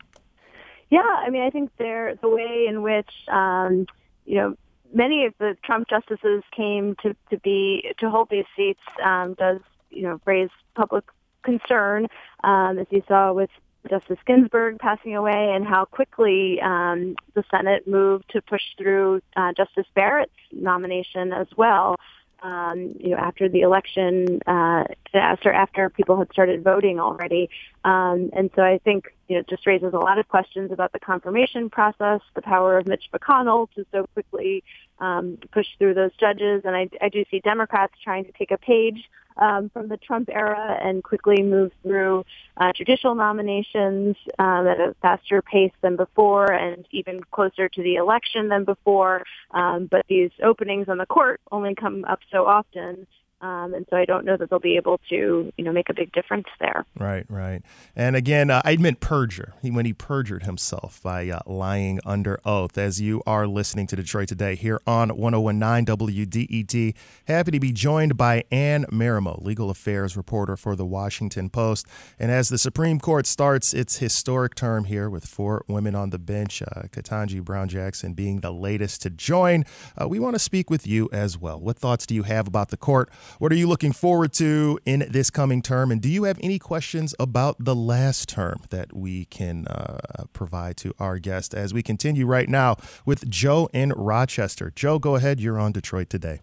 Yeah, 0.89 1.02
I 1.02 1.30
mean, 1.30 1.43
I 1.43 1.50
think 1.50 1.72
there 1.78 2.15
the 2.15 2.30
way 2.30 2.65
in 2.67 2.82
which 2.82 3.10
um, 3.32 3.86
you 4.26 4.38
know 4.38 4.56
many 4.93 5.26
of 5.26 5.34
the 5.39 5.56
Trump 5.63 5.88
justices 5.88 6.43
came 6.56 6.96
to 7.04 7.15
to 7.30 7.38
be 7.39 7.93
to 8.00 8.10
hold 8.10 8.30
these 8.30 8.46
seats 8.56 8.82
um, 9.04 9.36
does 9.36 9.60
you 9.91 10.02
know 10.02 10.19
raise 10.26 10.50
public 10.76 11.04
concern, 11.43 12.08
um, 12.43 12.80
as 12.80 12.88
you 12.89 13.04
saw 13.08 13.34
with 13.34 13.52
Justice 13.88 14.19
Ginsburg 14.26 14.80
passing 14.80 15.15
away, 15.15 15.52
and 15.54 15.67
how 15.67 15.86
quickly 15.86 16.60
um, 16.62 17.15
the 17.36 17.43
Senate 17.52 17.88
moved 17.88 18.26
to 18.32 18.41
push 18.41 18.63
through 18.80 19.22
uh, 19.36 19.52
Justice 19.56 19.88
Barrett's 19.93 20.32
nomination 20.52 21.34
as 21.34 21.48
well 21.56 21.98
um, 22.44 22.96
you 23.00 23.12
know, 23.12 23.18
after 23.18 23.48
the 23.48 23.62
election, 23.62 24.42
uh, 24.46 24.84
after 25.14 25.52
after 25.52 25.90
people 25.90 26.20
had 26.20 26.30
started 26.32 26.64
voting 26.64 27.00
already, 27.00 27.50
um, 27.86 28.30
and 28.34 28.52
so 28.56 28.62
I 28.62 28.80
think 28.80 29.06
you 29.30 29.36
know, 29.36 29.40
it 29.40 29.50
just 29.50 29.66
raises 29.66 29.94
a 29.94 29.98
lot 29.98 30.20
of 30.20 30.28
questions 30.28 30.72
about 30.72 30.92
the 30.92 31.00
confirmation 31.00 31.70
process, 31.70 32.20
the 32.36 32.42
power 32.42 32.78
of 32.78 32.86
Mitch 32.86 33.06
McConnell 33.14 33.72
to 33.76 33.86
so 33.92 34.06
quickly 34.14 34.64
um, 35.04 35.38
push 35.52 35.68
through 35.78 35.94
those 35.94 36.16
judges, 36.20 36.62
and 36.66 36.76
I, 36.76 36.89
I 37.02 37.10
do 37.10 37.26
see 37.30 37.39
Democrats 37.39 37.94
trying 38.04 38.26
to 38.26 38.32
take 38.32 38.52
a 38.52 38.58
page 38.58 39.10
um, 39.38 39.70
from 39.70 39.88
the 39.88 39.98
Trump 39.98 40.30
era 40.32 40.80
and 40.82 41.04
quickly 41.04 41.42
move 41.42 41.72
through 41.82 42.24
uh, 42.58 42.72
judicial 42.74 43.16
nominations 43.16 44.16
um, 44.39 44.68
at 44.68 44.80
a 44.80 44.96
faster 45.02 45.42
pace 45.42 45.74
than 45.82 45.96
before 45.96 46.52
and 46.52 46.86
even 46.92 47.22
closer 47.32 47.68
to 47.68 47.84
the 47.84 47.96
election 47.96 48.50
than 48.50 48.63
before. 48.63 49.24
Um, 49.52 49.88
but 49.89 50.06
these 50.08 50.32
openings 50.42 50.88
on 50.88 50.98
the 50.98 51.06
court 51.06 51.42
only 51.52 51.76
come 51.76 52.06
up 52.06 52.20
so 52.32 52.46
often. 52.46 53.08
Um, 53.44 53.74
and 53.74 53.86
so 53.90 53.98
I 53.98 54.06
don't 54.06 54.24
know 54.24 54.38
that 54.38 54.50
they'll 54.50 54.60
be 54.60 54.78
able 54.78 55.02
to, 55.10 55.52
you 55.58 55.66
know, 55.66 55.74
make 55.74 55.90
a 55.90 55.94
big 55.94 56.14
difference 56.14 56.48
there. 56.62 56.86
Right, 56.98 57.26
right. 57.28 57.62
And 57.94 58.16
again, 58.16 58.50
uh, 58.50 58.62
I 58.64 58.78
meant 58.78 59.02
perjure 59.02 59.54
he, 59.62 59.70
when 59.70 59.86
he 59.86 59.92
perjured 59.92 60.44
himself 60.44 61.02
by 61.04 61.28
uh, 61.28 61.42
lying 61.46 62.00
under 62.06 62.40
oath. 62.46 62.78
As 62.78 63.02
you 63.02 63.22
are 63.28 63.46
listening 63.46 63.86
to 63.88 63.98
Detroit 63.98 64.30
Today 64.30 64.56
here 64.56 64.80
on 64.88 65.10
1019 65.10 65.86
WDET, 65.86 66.96
happy 67.28 67.52
to 67.52 67.60
be 67.60 67.74
joined 67.74 68.16
by 68.16 68.46
Ann 68.50 68.86
Marimow, 68.86 69.44
legal 69.44 69.70
affairs 69.70 70.16
reporter 70.16 70.56
for 70.56 70.78
the 70.78 70.86
Washington 70.86 71.50
Post. 71.50 71.86
And 72.18 72.32
as 72.32 72.48
the 72.48 72.58
Supreme 72.58 72.98
Court 72.98 73.28
starts 73.28 73.74
its 73.74 73.98
historic 73.98 74.56
term 74.56 74.86
here 74.86 75.10
with 75.10 75.26
four 75.26 75.66
women 75.68 75.96
on 75.96 76.12
the 76.12 76.20
bench, 76.20 76.62
uh, 76.62 76.84
Ketanji 76.84 77.44
Brown 77.44 77.68
Jackson 77.68 78.14
being 78.14 78.40
the 78.40 78.52
latest 78.54 79.02
to 79.02 79.10
join, 79.10 79.66
uh, 80.02 80.08
we 80.08 80.18
want 80.18 80.36
to 80.36 80.40
speak 80.40 80.70
with 80.70 80.88
you 80.88 81.10
as 81.12 81.38
well. 81.38 81.60
What 81.60 81.78
thoughts 81.78 82.06
do 82.06 82.16
you 82.16 82.24
have 82.24 82.48
about 82.48 82.70
the 82.70 82.78
court? 82.78 83.10
What 83.39 83.52
are 83.52 83.56
you 83.56 83.67
looking 83.67 83.93
forward 83.93 84.32
to 84.34 84.80
in 84.86 85.06
this 85.10 85.30
coming 85.30 85.62
term? 85.62 85.91
And 85.91 86.02
do 86.02 86.10
you 86.10 86.26
have 86.26 86.39
any 86.43 86.60
questions 86.60 87.15
about 87.19 87.56
the 87.60 87.76
last 87.76 88.30
term 88.30 88.62
that 88.69 88.93
we 88.93 89.26
can 89.26 89.67
uh, 89.67 90.26
provide 90.34 90.78
to 90.78 90.93
our 91.00 91.17
guest 91.17 91.54
as 91.54 91.74
we 91.74 91.82
continue 91.82 92.26
right 92.26 92.48
now 92.48 92.78
with 93.06 93.28
Joe 93.30 93.69
in 93.74 93.89
Rochester? 93.89 94.72
Joe, 94.76 95.00
go 95.00 95.15
ahead. 95.15 95.39
You're 95.39 95.60
on 95.60 95.72
Detroit 95.72 96.10
today. 96.10 96.41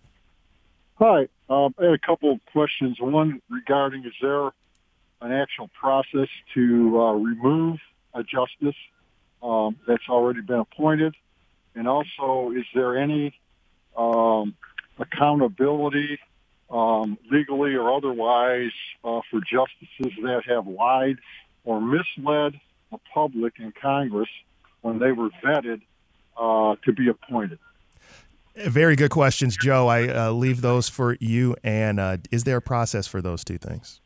Hi. 0.97 1.29
Um, 1.49 1.75
I 1.79 1.85
had 1.85 1.95
a 1.95 1.99
couple 1.99 2.33
of 2.33 2.41
questions. 2.53 3.01
One 3.01 3.41
regarding 3.49 4.05
is 4.05 4.13
there 4.21 4.47
an 5.21 5.33
actual 5.33 5.69
process 5.79 6.29
to 6.55 7.01
uh, 7.01 7.13
remove 7.13 7.79
a 8.15 8.23
justice 8.23 8.77
um, 9.43 9.77
that's 9.87 10.09
already 10.09 10.41
been 10.41 10.61
appointed? 10.61 11.15
And 11.75 11.87
also, 11.87 12.51
is 12.51 12.65
there 12.75 12.99
any 12.99 13.33
um, 13.97 14.55
accountability 14.99 16.19
um, 16.71 17.19
legally 17.31 17.75
or 17.75 17.93
otherwise 17.93 18.73
uh, 19.05 19.21
for 19.31 19.41
justices 19.41 20.17
that 20.23 20.43
have 20.47 20.67
lied 20.67 21.19
or 21.65 21.81
misled 21.81 22.61
the 22.91 22.99
public 23.13 23.55
and 23.59 23.75
Congress 23.75 24.29
when 24.81 24.99
they 24.99 25.13
were 25.13 25.31
vetted 25.45 25.81
uh, 26.37 26.77
to 26.85 26.93
be 26.93 27.09
appointed. 27.09 27.59
Very 28.57 28.97
good 28.97 29.11
questions, 29.11 29.57
Joe. 29.57 29.87
I 29.89 30.09
uh, 30.09 30.33
leave 30.33 30.61
those 30.61 30.89
for 30.89 31.17
you. 31.21 31.57
And 31.63 32.01
uh, 32.01 32.19
is 32.31 32.45
there 32.45 32.57
a 32.57 32.63
process 32.63 33.07
for 33.07 33.23
those 33.23 33.45
two 33.45 33.59
things? 33.59 34.01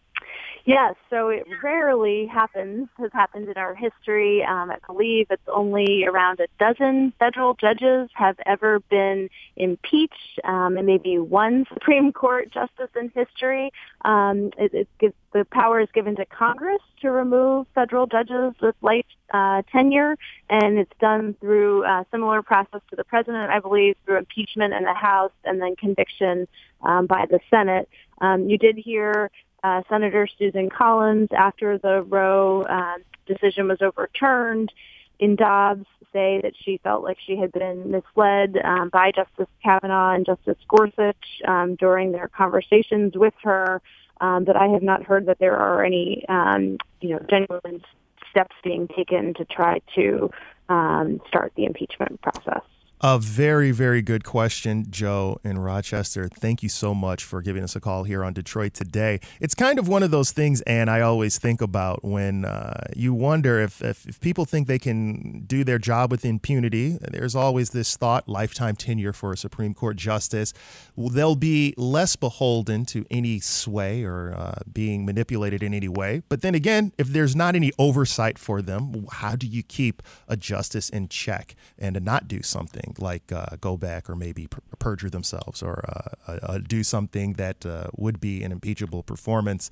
Yes, 0.67 0.95
so 1.11 1.29
it 1.29 1.47
rarely 1.63 2.25
happens, 2.25 2.89
has 2.97 3.11
happened 3.13 3.51
in 3.51 3.57
our 3.59 3.75
history. 3.75 4.43
Um, 4.43 4.71
I 4.71 4.79
believe 4.87 5.27
it's 5.29 5.43
only 5.47 6.07
around 6.07 6.41
a 6.41 6.47
dozen 6.59 7.13
federal 7.19 7.53
judges 7.53 8.09
have 8.15 8.37
ever 8.47 8.81
been 8.81 9.29
impeached, 9.57 10.41
um, 10.43 10.79
and 10.79 10.87
maybe 10.87 11.19
one 11.19 11.67
Supreme 11.73 12.13
Court 12.13 12.51
justice 12.51 12.89
in 12.99 13.13
history. 13.15 13.73
Um, 14.07 14.53
it, 14.57 14.73
it 14.73 14.89
gives, 14.99 15.15
the 15.35 15.45
power 15.45 15.81
is 15.81 15.89
given 15.93 16.17
to 16.17 16.25
Congress 16.25 16.81
to 17.03 17.11
remove 17.11 17.67
federal 17.75 18.07
judges 18.07 18.55
with 18.63 18.75
life 18.81 19.05
uh, 19.35 19.61
tenure, 19.71 20.17
and 20.49 20.79
it's 20.79 20.93
done 20.99 21.37
through 21.41 21.85
a 21.85 22.07
similar 22.11 22.41
process 22.41 22.81
to 22.89 22.97
the 22.97 23.05
president, 23.05 23.51
I 23.51 23.61
believe, 23.61 23.97
through 24.07 24.17
impeachment 24.17 24.73
in 24.73 24.85
the 24.85 24.95
House 24.95 25.33
and 25.45 25.61
then 25.61 25.77
conviction 25.77 26.49
um, 26.81 27.07
by 27.07 27.27
the 27.31 27.41
Senate. 27.51 27.87
Um, 28.23 28.49
you 28.49 28.57
did 28.57 28.77
hear 28.79 29.31
uh, 29.65 29.83
Senator 29.89 30.29
Susan 30.39 30.69
Collins, 30.69 31.31
after 31.37 31.79
the 31.79 32.03
Roe 32.03 32.63
uh, 32.63 32.99
decision 33.27 33.67
was 33.67 33.81
overturned 33.81 34.71
in 35.19 35.37
Dobbs, 35.37 35.87
say 36.13 36.41
that 36.43 36.53
she 36.63 36.79
felt 36.85 37.03
like 37.03 37.17
she 37.27 37.37
had 37.37 37.51
been 37.51 37.91
misled 37.91 38.57
um, 38.63 38.91
by 38.91 39.11
Justice 39.11 39.49
Kavanaugh 39.63 40.15
and 40.15 40.27
Justice 40.27 40.59
Gorsuch 40.69 41.25
um, 41.47 41.77
during 41.77 42.13
their 42.13 42.29
conversations 42.29 43.17
with 43.17 43.35
her. 43.43 43.81
Um, 44.21 44.45
but 44.45 44.57
I 44.57 44.69
have 44.69 44.83
not 44.83 45.03
heard 45.03 45.27
that 45.27 45.39
there 45.39 45.57
are 45.57 45.83
any, 45.83 46.25
um, 46.29 46.79
you 47.01 47.11
know, 47.11 47.21
genuine 47.29 47.83
steps 48.31 48.55
being 48.63 48.87
taken 48.87 49.35
to 49.35 49.45
try 49.45 49.81
to 49.97 50.31
um, 50.69 51.21
start 51.27 51.53
the 51.57 51.65
impeachment 51.65 52.21
process. 52.21 52.63
A 53.07 53.19
very, 53.19 53.71
very 53.71 54.01
good 54.01 54.25
question, 54.25 54.87
Joe 54.89 55.39
in 55.45 55.59
Rochester. 55.59 56.27
Thank 56.27 56.63
you 56.63 56.71
so 56.71 56.95
much 56.95 57.23
for 57.23 57.43
giving 57.43 57.63
us 57.63 57.77
a 57.77 57.81
call 57.81 58.05
here 58.05 58.25
on 58.25 58.33
Detroit 58.33 58.73
today. 58.73 59.21
It's 59.43 59.55
kind 59.55 59.79
of 59.79 59.87
one 59.87 60.03
of 60.03 60.11
those 60.11 60.31
things, 60.33 60.63
and 60.63 60.89
I 60.89 61.03
always 61.03 61.39
think 61.39 61.61
about 61.61 62.03
when 62.03 62.47
uh, 62.47 62.87
you 62.97 63.13
wonder 63.13 63.61
if, 63.61 63.83
if, 63.83 64.09
if, 64.09 64.21
people 64.21 64.47
think 64.47 64.69
they 64.69 64.79
can 64.79 65.41
do 65.41 65.65
their 65.65 65.79
job 65.79 66.11
with 66.11 66.25
impunity. 66.25 66.97
There's 66.99 67.35
always 67.35 67.73
this 67.73 67.95
thought 67.95 68.27
lifetime 68.27 68.75
tenure 68.75 69.13
for 69.13 69.35
a 69.35 69.37
Supreme 69.37 69.75
Court 69.75 69.99
justice. 69.99 70.55
They'll 70.97 71.37
be 71.37 71.75
less 71.77 72.17
beholden 72.17 72.87
to 72.87 73.05
any 73.11 73.39
sway 73.39 74.03
or 74.03 74.33
uh, 74.35 74.61
being 74.73 75.05
manipulated 75.05 75.63
in 75.63 75.75
any 75.75 75.89
way. 75.89 76.23
But 76.31 76.41
then 76.41 76.55
again, 76.55 76.95
if 76.97 77.09
there's 77.09 77.37
not 77.37 77.55
any 77.55 77.71
oversight 77.79 78.39
for 78.39 78.63
them, 78.63 79.07
how 79.13 79.37
do 79.37 79.47
you 79.47 79.63
keep 79.63 80.03
a 80.27 80.39
justice 80.39 80.89
in 80.89 81.09
check 81.09 81.55
and 81.79 81.97
to 81.97 82.01
not 82.01 82.29
do 82.29 82.41
something? 82.41 82.94
Like 83.01 83.33
uh, 83.33 83.57
go 83.61 83.77
back 83.77 84.09
or 84.09 84.17
maybe 84.17 84.47
per- 84.47 84.61
perjure 84.79 85.11
themselves 85.11 85.63
or 85.63 85.85
uh, 85.89 86.33
uh, 86.33 86.39
uh 86.43 86.59
do 86.59 86.83
something 86.83 87.35
that 87.35 87.65
uh, 87.67 87.89
would 87.97 88.21
be 88.21 88.43
an 88.43 88.53
impeachable 88.53 89.03
performance. 89.03 89.71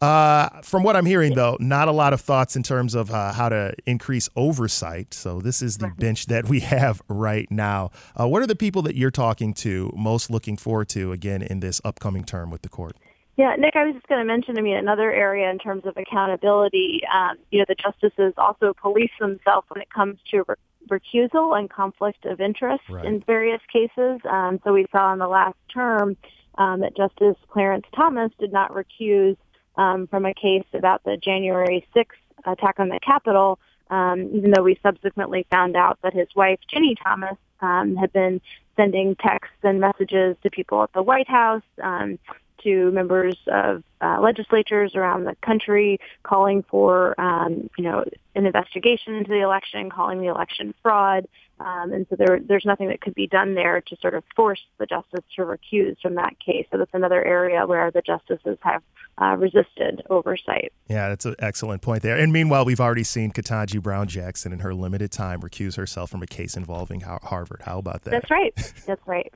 Uh, 0.00 0.48
from 0.62 0.82
what 0.82 0.96
I'm 0.96 1.04
hearing, 1.04 1.34
though, 1.34 1.58
not 1.60 1.88
a 1.88 1.92
lot 1.92 2.14
of 2.14 2.22
thoughts 2.22 2.56
in 2.56 2.62
terms 2.62 2.94
of 2.94 3.10
how 3.10 3.50
to 3.50 3.74
increase 3.84 4.30
oversight. 4.34 5.12
So, 5.12 5.42
this 5.42 5.60
is 5.60 5.76
the 5.76 5.88
bench 5.88 6.24
that 6.26 6.48
we 6.48 6.60
have 6.60 7.02
right 7.06 7.46
now. 7.50 7.90
what 8.16 8.40
are 8.40 8.46
the 8.46 8.56
people 8.56 8.80
that 8.82 8.96
you're 8.96 9.10
talking 9.10 9.52
to 9.54 9.92
most 9.94 10.30
looking 10.30 10.56
forward 10.56 10.88
to, 10.90 11.12
again, 11.12 11.42
in 11.42 11.60
this 11.60 11.82
upcoming 11.84 12.24
term 12.24 12.50
with 12.50 12.62
the 12.62 12.70
court? 12.70 12.96
Yeah, 13.40 13.56
Nick, 13.56 13.74
I 13.74 13.86
was 13.86 13.94
just 13.94 14.06
going 14.06 14.20
to 14.20 14.26
mention, 14.26 14.58
I 14.58 14.60
mean, 14.60 14.76
another 14.76 15.10
area 15.10 15.48
in 15.50 15.58
terms 15.58 15.86
of 15.86 15.96
accountability, 15.96 17.00
um, 17.10 17.38
you 17.50 17.58
know, 17.58 17.64
the 17.66 17.74
justices 17.74 18.34
also 18.36 18.74
police 18.74 19.10
themselves 19.18 19.66
when 19.70 19.80
it 19.80 19.88
comes 19.88 20.18
to 20.30 20.44
recusal 20.90 21.58
and 21.58 21.70
conflict 21.70 22.24
of 22.26 22.40
interest 22.40 22.82
right. 22.90 23.04
in 23.04 23.20
various 23.22 23.60
cases. 23.72 24.20
Um, 24.28 24.60
so 24.64 24.72
we 24.72 24.86
saw 24.92 25.12
in 25.12 25.18
the 25.18 25.28
last 25.28 25.56
term 25.72 26.16
um, 26.58 26.80
that 26.80 26.96
Justice 26.96 27.36
Clarence 27.48 27.86
Thomas 27.94 28.30
did 28.38 28.52
not 28.52 28.72
recuse 28.72 29.36
um, 29.76 30.06
from 30.08 30.26
a 30.26 30.34
case 30.34 30.66
about 30.74 31.02
the 31.04 31.16
January 31.16 31.86
6th 31.96 32.04
attack 32.44 32.78
on 32.78 32.88
the 32.88 33.00
Capitol, 33.04 33.58
um, 33.90 34.30
even 34.34 34.50
though 34.50 34.62
we 34.62 34.78
subsequently 34.82 35.46
found 35.50 35.76
out 35.76 35.98
that 36.02 36.12
his 36.12 36.28
wife, 36.36 36.58
Ginni 36.72 36.96
Thomas, 37.02 37.36
um, 37.60 37.96
had 37.96 38.12
been 38.12 38.40
sending 38.76 39.16
texts 39.16 39.56
and 39.62 39.80
messages 39.80 40.36
to 40.42 40.50
people 40.50 40.82
at 40.82 40.92
the 40.92 41.02
White 41.02 41.28
House, 41.28 41.62
um, 41.82 42.18
to 42.62 42.90
members 42.90 43.36
of 43.46 43.82
uh, 44.00 44.20
legislatures 44.20 44.94
around 44.94 45.24
the 45.24 45.36
country, 45.42 45.98
calling 46.22 46.62
for, 46.62 47.20
um, 47.20 47.68
you 47.76 47.84
know, 47.84 48.04
an 48.34 48.46
investigation 48.46 49.14
into 49.14 49.30
the 49.30 49.40
election, 49.40 49.90
calling 49.90 50.20
the 50.20 50.28
election 50.28 50.74
fraud. 50.82 51.26
Um, 51.60 51.92
and 51.92 52.06
so 52.08 52.16
there, 52.16 52.40
there's 52.40 52.64
nothing 52.64 52.88
that 52.88 53.02
could 53.02 53.14
be 53.14 53.26
done 53.26 53.54
there 53.54 53.82
to 53.82 53.96
sort 54.00 54.14
of 54.14 54.24
force 54.34 54.60
the 54.78 54.86
justice 54.86 55.24
to 55.36 55.42
recuse 55.42 56.00
from 56.00 56.14
that 56.14 56.34
case. 56.40 56.66
So 56.72 56.78
that's 56.78 56.90
another 56.94 57.22
area 57.22 57.66
where 57.66 57.90
the 57.90 58.00
justices 58.00 58.56
have 58.62 58.82
uh, 59.20 59.36
resisted 59.36 60.02
oversight. 60.08 60.72
Yeah, 60.88 61.10
that's 61.10 61.26
an 61.26 61.34
excellent 61.38 61.82
point 61.82 62.02
there. 62.02 62.16
And 62.16 62.32
meanwhile, 62.32 62.64
we've 62.64 62.80
already 62.80 63.04
seen 63.04 63.30
Ketanji 63.30 63.82
Brown 63.82 64.08
Jackson 64.08 64.52
in 64.52 64.60
her 64.60 64.72
limited 64.72 65.10
time 65.10 65.42
recuse 65.42 65.76
herself 65.76 66.10
from 66.10 66.22
a 66.22 66.26
case 66.26 66.56
involving 66.56 67.02
Harvard. 67.02 67.62
How 67.66 67.78
about 67.78 68.04
that? 68.04 68.10
That's 68.10 68.30
right. 68.30 68.54
That's 68.86 69.06
right. 69.06 69.32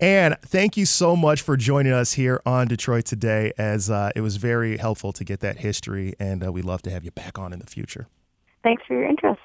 and 0.00 0.36
thank 0.42 0.76
you 0.76 0.86
so 0.86 1.16
much 1.16 1.42
for 1.42 1.56
joining 1.56 1.92
us 1.92 2.12
here 2.12 2.40
on 2.46 2.68
Detroit 2.68 3.04
today, 3.04 3.52
as 3.58 3.90
uh, 3.90 4.10
it 4.14 4.20
was 4.20 4.36
very 4.36 4.76
helpful 4.76 5.12
to 5.12 5.24
get 5.24 5.40
that 5.40 5.58
history, 5.58 6.14
and 6.20 6.44
uh, 6.46 6.52
we'd 6.52 6.64
love 6.64 6.82
to 6.82 6.90
have 6.90 7.04
you 7.04 7.10
back 7.10 7.36
on 7.36 7.52
in 7.52 7.58
the 7.58 7.66
future. 7.66 8.06
Thanks 8.62 8.84
for 8.86 8.94
your 8.94 9.04
interest. 9.04 9.42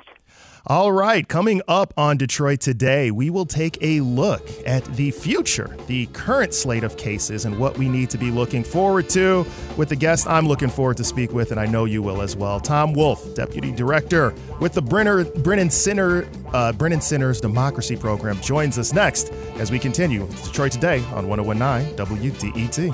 All 0.68 0.92
right, 0.92 1.28
coming 1.28 1.62
up 1.68 1.94
on 1.98 2.18
Detroit 2.18 2.60
today, 2.60 3.12
we 3.12 3.30
will 3.30 3.46
take 3.46 3.78
a 3.82 4.02
look 4.02 4.48
at 4.65 4.84
the 4.86 5.10
future, 5.12 5.76
the 5.88 6.06
current 6.08 6.54
slate 6.54 6.84
of 6.84 6.98
cases, 6.98 7.46
and 7.46 7.58
what 7.58 7.78
we 7.78 7.88
need 7.88 8.10
to 8.10 8.18
be 8.18 8.30
looking 8.30 8.63
forward 8.63 9.08
to 9.10 9.46
with 9.78 9.88
the 9.89 9.96
guest 9.96 10.28
I'm 10.28 10.48
looking 10.48 10.70
forward 10.70 10.98
to 10.98 11.04
speak 11.04 11.32
with, 11.32 11.52
and 11.52 11.60
I 11.60 11.65
know 11.65 11.86
you 11.86 12.04
will 12.04 12.22
as 12.22 12.36
well. 12.36 12.60
Tom 12.60 12.94
Wolf, 12.94 13.34
Deputy 13.36 13.72
Director 13.72 14.34
with 14.60 14.74
the 14.74 14.82
Brenner, 14.82 15.24
Brennan 15.24 15.70
Center, 15.70 16.28
uh, 16.54 16.74
Brennan 16.74 17.02
Center's 17.02 17.39
Democracy 17.39 17.96
Program, 17.96 18.39
joins 18.42 18.78
us 18.78 18.94
next 18.94 19.32
as 19.58 19.72
we 19.72 19.80
continue 19.80 20.28
Detroit 20.44 20.74
Today 20.74 21.04
on 21.13 21.28
1019 21.28 21.96
WDET. 21.96 22.94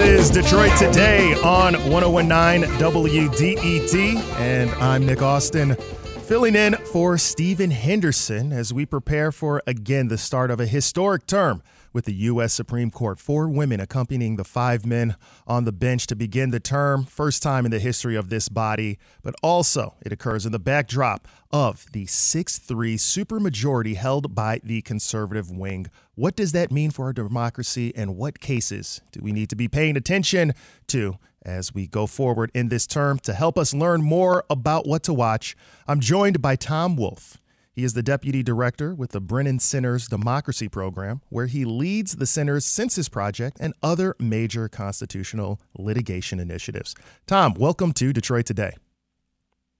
Is 0.00 0.30
Detroit 0.30 0.76
Today 0.78 1.34
on 1.44 1.74
1019 1.90 2.70
WDET, 2.78 4.16
and 4.38 4.70
I'm 4.82 5.04
Nick 5.04 5.20
Austin, 5.20 5.74
filling 5.74 6.54
in 6.54 6.74
for 6.76 7.18
Stephen 7.18 7.70
Henderson 7.70 8.52
as 8.52 8.72
we 8.72 8.86
prepare 8.86 9.30
for 9.30 9.62
again 9.66 10.08
the 10.08 10.16
start 10.16 10.50
of 10.50 10.60
a 10.60 10.66
historic 10.66 11.26
term 11.26 11.62
with 11.92 12.04
the 12.04 12.14
U.S. 12.14 12.52
Supreme 12.52 12.90
Court. 12.90 13.18
Four 13.18 13.48
women 13.48 13.80
accompanying 13.80 14.36
the 14.36 14.44
five 14.44 14.86
men 14.86 15.16
on 15.46 15.64
the 15.64 15.72
bench 15.72 16.06
to 16.08 16.16
begin 16.16 16.50
the 16.50 16.60
term, 16.60 17.04
first 17.04 17.42
time 17.42 17.64
in 17.64 17.70
the 17.70 17.78
history 17.78 18.16
of 18.16 18.28
this 18.28 18.48
body, 18.48 18.98
but 19.22 19.34
also 19.42 19.94
it 20.04 20.12
occurs 20.12 20.46
in 20.46 20.52
the 20.52 20.58
backdrop 20.58 21.26
of 21.50 21.86
the 21.92 22.06
6 22.06 22.58
3 22.58 22.96
supermajority 22.96 23.96
held 23.96 24.34
by 24.34 24.60
the 24.62 24.82
conservative 24.82 25.50
wing. 25.50 25.86
What 26.14 26.36
does 26.36 26.52
that 26.52 26.70
mean 26.70 26.90
for 26.90 27.06
our 27.06 27.12
democracy, 27.12 27.92
and 27.96 28.16
what 28.16 28.40
cases 28.40 29.00
do 29.12 29.20
we 29.22 29.32
need 29.32 29.50
to 29.50 29.56
be 29.56 29.68
paying 29.68 29.96
attention 29.96 30.52
to? 30.88 31.16
As 31.42 31.72
we 31.72 31.86
go 31.86 32.06
forward 32.06 32.50
in 32.52 32.68
this 32.68 32.86
term 32.86 33.18
to 33.20 33.32
help 33.32 33.56
us 33.56 33.72
learn 33.72 34.02
more 34.02 34.44
about 34.50 34.86
what 34.86 35.02
to 35.04 35.14
watch, 35.14 35.56
I'm 35.88 35.98
joined 35.98 36.42
by 36.42 36.54
Tom 36.54 36.96
Wolf. 36.96 37.38
He 37.72 37.84
is 37.84 37.92
the 37.92 38.02
deputy 38.02 38.42
director 38.42 38.96
with 38.96 39.12
the 39.12 39.20
Brennan 39.20 39.60
Center's 39.60 40.08
Democracy 40.08 40.68
Program, 40.68 41.20
where 41.28 41.46
he 41.46 41.64
leads 41.64 42.16
the 42.16 42.26
center's 42.26 42.64
census 42.64 43.08
project 43.08 43.58
and 43.60 43.74
other 43.80 44.16
major 44.18 44.68
constitutional 44.68 45.60
litigation 45.78 46.40
initiatives. 46.40 46.96
Tom, 47.28 47.54
welcome 47.54 47.92
to 47.92 48.12
Detroit 48.12 48.46
Today. 48.46 48.72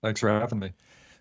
Thanks 0.05 0.21
for 0.21 0.29
having 0.29 0.61
me. 0.61 0.73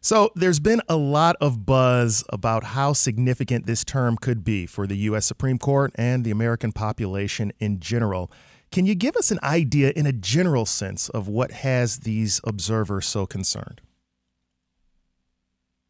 So, 0.02 0.30
there's 0.36 0.60
been 0.60 0.82
a 0.88 0.96
lot 0.96 1.36
of 1.42 1.66
buzz 1.66 2.24
about 2.30 2.64
how 2.64 2.94
significant 2.94 3.66
this 3.66 3.84
term 3.84 4.16
could 4.16 4.44
be 4.44 4.68
for 4.68 4.86
the 4.86 4.96
U.S. 4.98 5.26
Supreme 5.26 5.58
Court 5.58 5.92
and 5.96 6.24
the 6.24 6.32
American 6.32 6.72
population 6.72 7.52
in 7.60 7.80
general. 7.80 8.32
Can 8.72 8.86
you 8.86 8.94
give 8.94 9.18
us 9.18 9.32
an 9.32 9.40
idea, 9.42 9.92
in 9.96 10.06
a 10.06 10.14
general 10.14 10.68
sense, 10.68 11.10
of 11.10 11.28
what 11.28 11.52
has 11.52 12.02
these 12.02 12.40
observers 12.44 13.08
so 13.08 13.26
concerned? 13.26 13.82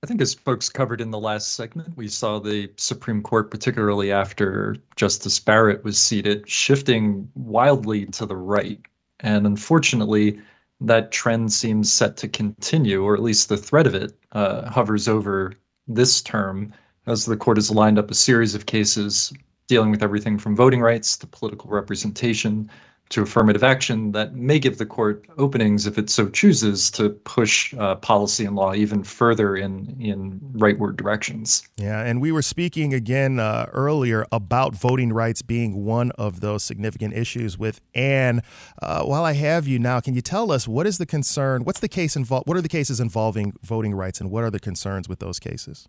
I 0.01 0.07
think, 0.07 0.21
as 0.21 0.33
folks 0.33 0.69
covered 0.69 1.01
in 1.01 1.11
the 1.11 1.19
last 1.19 1.53
segment, 1.53 1.97
we 1.97 2.07
saw 2.07 2.39
the 2.39 2.71
Supreme 2.77 3.21
Court, 3.21 3.51
particularly 3.51 4.13
after 4.13 4.77
Justice 4.95 5.39
Barrett 5.39 5.83
was 5.83 5.97
seated, 5.97 6.49
shifting 6.49 7.29
wildly 7.35 8.05
to 8.07 8.25
the 8.25 8.37
right. 8.37 8.79
And 9.19 9.45
unfortunately, 9.45 10.39
that 10.79 11.11
trend 11.11 11.51
seems 11.51 11.91
set 11.91 12.15
to 12.17 12.29
continue, 12.29 13.03
or 13.03 13.13
at 13.13 13.21
least 13.21 13.49
the 13.49 13.57
threat 13.57 13.87
of 13.87 13.93
it 13.93 14.17
uh, 14.31 14.69
hovers 14.69 15.09
over 15.09 15.53
this 15.87 16.21
term 16.21 16.73
as 17.05 17.25
the 17.25 17.35
court 17.35 17.57
has 17.57 17.69
lined 17.69 17.99
up 17.99 18.09
a 18.09 18.15
series 18.15 18.55
of 18.55 18.67
cases 18.67 19.33
dealing 19.67 19.91
with 19.91 20.03
everything 20.03 20.37
from 20.37 20.55
voting 20.55 20.79
rights 20.79 21.17
to 21.17 21.27
political 21.27 21.69
representation 21.69 22.69
to 23.09 23.23
affirmative 23.23 23.63
action 23.63 24.11
that 24.11 24.35
may 24.35 24.59
give 24.59 24.77
the 24.77 24.85
court 24.85 25.25
openings, 25.37 25.87
if 25.87 25.97
it 25.97 26.09
so 26.09 26.29
chooses, 26.29 26.91
to 26.91 27.09
push 27.09 27.73
uh, 27.73 27.95
policy 27.95 28.45
and 28.45 28.55
law 28.55 28.73
even 28.73 29.03
further 29.03 29.55
in 29.55 29.95
in 29.99 30.39
rightward 30.53 30.95
directions. 30.95 31.67
Yeah, 31.77 32.01
and 32.01 32.21
we 32.21 32.31
were 32.31 32.41
speaking 32.41 32.93
again 32.93 33.39
uh, 33.39 33.67
earlier 33.73 34.25
about 34.31 34.75
voting 34.75 35.11
rights 35.11 35.41
being 35.41 35.83
one 35.85 36.11
of 36.11 36.39
those 36.41 36.63
significant 36.63 37.13
issues 37.15 37.57
with 37.57 37.81
Ann. 37.95 38.41
Uh, 38.81 39.03
while 39.03 39.25
I 39.25 39.33
have 39.33 39.67
you 39.67 39.79
now, 39.79 39.99
can 39.99 40.13
you 40.13 40.21
tell 40.21 40.51
us 40.51 40.67
what 40.67 40.85
is 40.85 40.99
the 40.99 41.05
concern? 41.05 41.63
What's 41.63 41.79
the 41.79 41.89
case 41.89 42.15
involved? 42.15 42.47
What 42.47 42.57
are 42.57 42.61
the 42.61 42.69
cases 42.69 42.99
involving 42.99 43.53
voting 43.63 43.95
rights, 43.95 44.21
and 44.21 44.29
what 44.29 44.43
are 44.43 44.51
the 44.51 44.59
concerns 44.59 45.09
with 45.09 45.19
those 45.19 45.39
cases? 45.39 45.87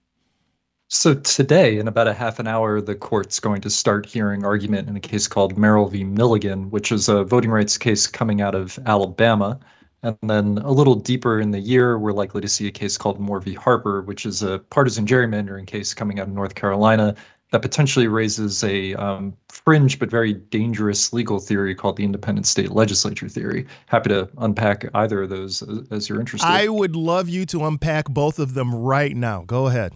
So 0.92 1.14
today, 1.14 1.78
in 1.78 1.86
about 1.86 2.08
a 2.08 2.12
half 2.12 2.40
an 2.40 2.48
hour, 2.48 2.80
the 2.80 2.96
court's 2.96 3.38
going 3.38 3.60
to 3.60 3.70
start 3.70 4.06
hearing 4.06 4.44
argument 4.44 4.88
in 4.88 4.96
a 4.96 5.00
case 5.00 5.28
called 5.28 5.56
Merrill 5.56 5.86
v. 5.86 6.02
Milligan, 6.02 6.68
which 6.70 6.90
is 6.90 7.08
a 7.08 7.22
voting 7.22 7.52
rights 7.52 7.78
case 7.78 8.08
coming 8.08 8.40
out 8.40 8.56
of 8.56 8.76
Alabama. 8.86 9.60
And 10.02 10.16
then 10.20 10.58
a 10.58 10.72
little 10.72 10.96
deeper 10.96 11.38
in 11.38 11.52
the 11.52 11.60
year, 11.60 11.96
we're 11.96 12.10
likely 12.10 12.40
to 12.40 12.48
see 12.48 12.66
a 12.66 12.72
case 12.72 12.98
called 12.98 13.20
Moore 13.20 13.38
v. 13.38 13.54
Harper, 13.54 14.02
which 14.02 14.26
is 14.26 14.42
a 14.42 14.58
partisan 14.58 15.06
gerrymandering 15.06 15.64
case 15.64 15.94
coming 15.94 16.18
out 16.18 16.26
of 16.26 16.34
North 16.34 16.56
Carolina 16.56 17.14
that 17.52 17.62
potentially 17.62 18.08
raises 18.08 18.64
a 18.64 18.94
um, 18.94 19.32
fringe 19.48 19.96
but 19.96 20.10
very 20.10 20.32
dangerous 20.32 21.12
legal 21.12 21.38
theory 21.38 21.72
called 21.72 21.98
the 21.98 22.04
independent 22.04 22.48
state 22.48 22.72
legislature 22.72 23.28
theory. 23.28 23.64
Happy 23.86 24.08
to 24.08 24.28
unpack 24.38 24.86
either 24.94 25.22
of 25.22 25.30
those 25.30 25.62
as, 25.62 25.86
as 25.92 26.08
you're 26.08 26.18
interested. 26.18 26.48
I 26.48 26.66
would 26.66 26.96
love 26.96 27.28
you 27.28 27.46
to 27.46 27.64
unpack 27.64 28.06
both 28.06 28.40
of 28.40 28.54
them 28.54 28.74
right 28.74 29.14
now. 29.14 29.44
Go 29.46 29.68
ahead. 29.68 29.94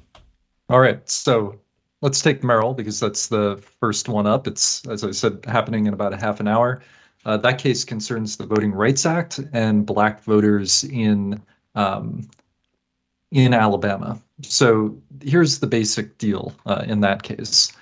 All 0.70 0.80
right, 0.80 1.06
so 1.08 1.60
let's 2.00 2.22
take 2.22 2.42
Merrill 2.42 2.74
because 2.74 2.98
that's 2.98 3.28
the 3.28 3.62
first 3.80 4.08
one 4.08 4.26
up. 4.26 4.46
It's, 4.46 4.86
as 4.88 5.04
I 5.04 5.10
said, 5.10 5.44
happening 5.46 5.86
in 5.86 5.92
about 5.92 6.14
a 6.14 6.16
half 6.16 6.40
an 6.40 6.48
hour. 6.48 6.82
Uh, 7.26 7.36
that 7.38 7.58
case 7.58 7.84
concerns 7.84 8.36
the 8.36 8.46
Voting 8.46 8.72
Rights 8.72 9.04
Act 9.04 9.40
and 9.52 9.84
black 9.84 10.22
voters 10.24 10.84
in 10.84 11.40
um, 11.74 12.28
in 13.30 13.52
Alabama. 13.52 14.20
So 14.42 14.96
here's 15.22 15.58
the 15.58 15.66
basic 15.66 16.18
deal 16.18 16.54
uh, 16.66 16.84
in 16.86 17.00
that 17.00 17.22
case. 17.22 17.72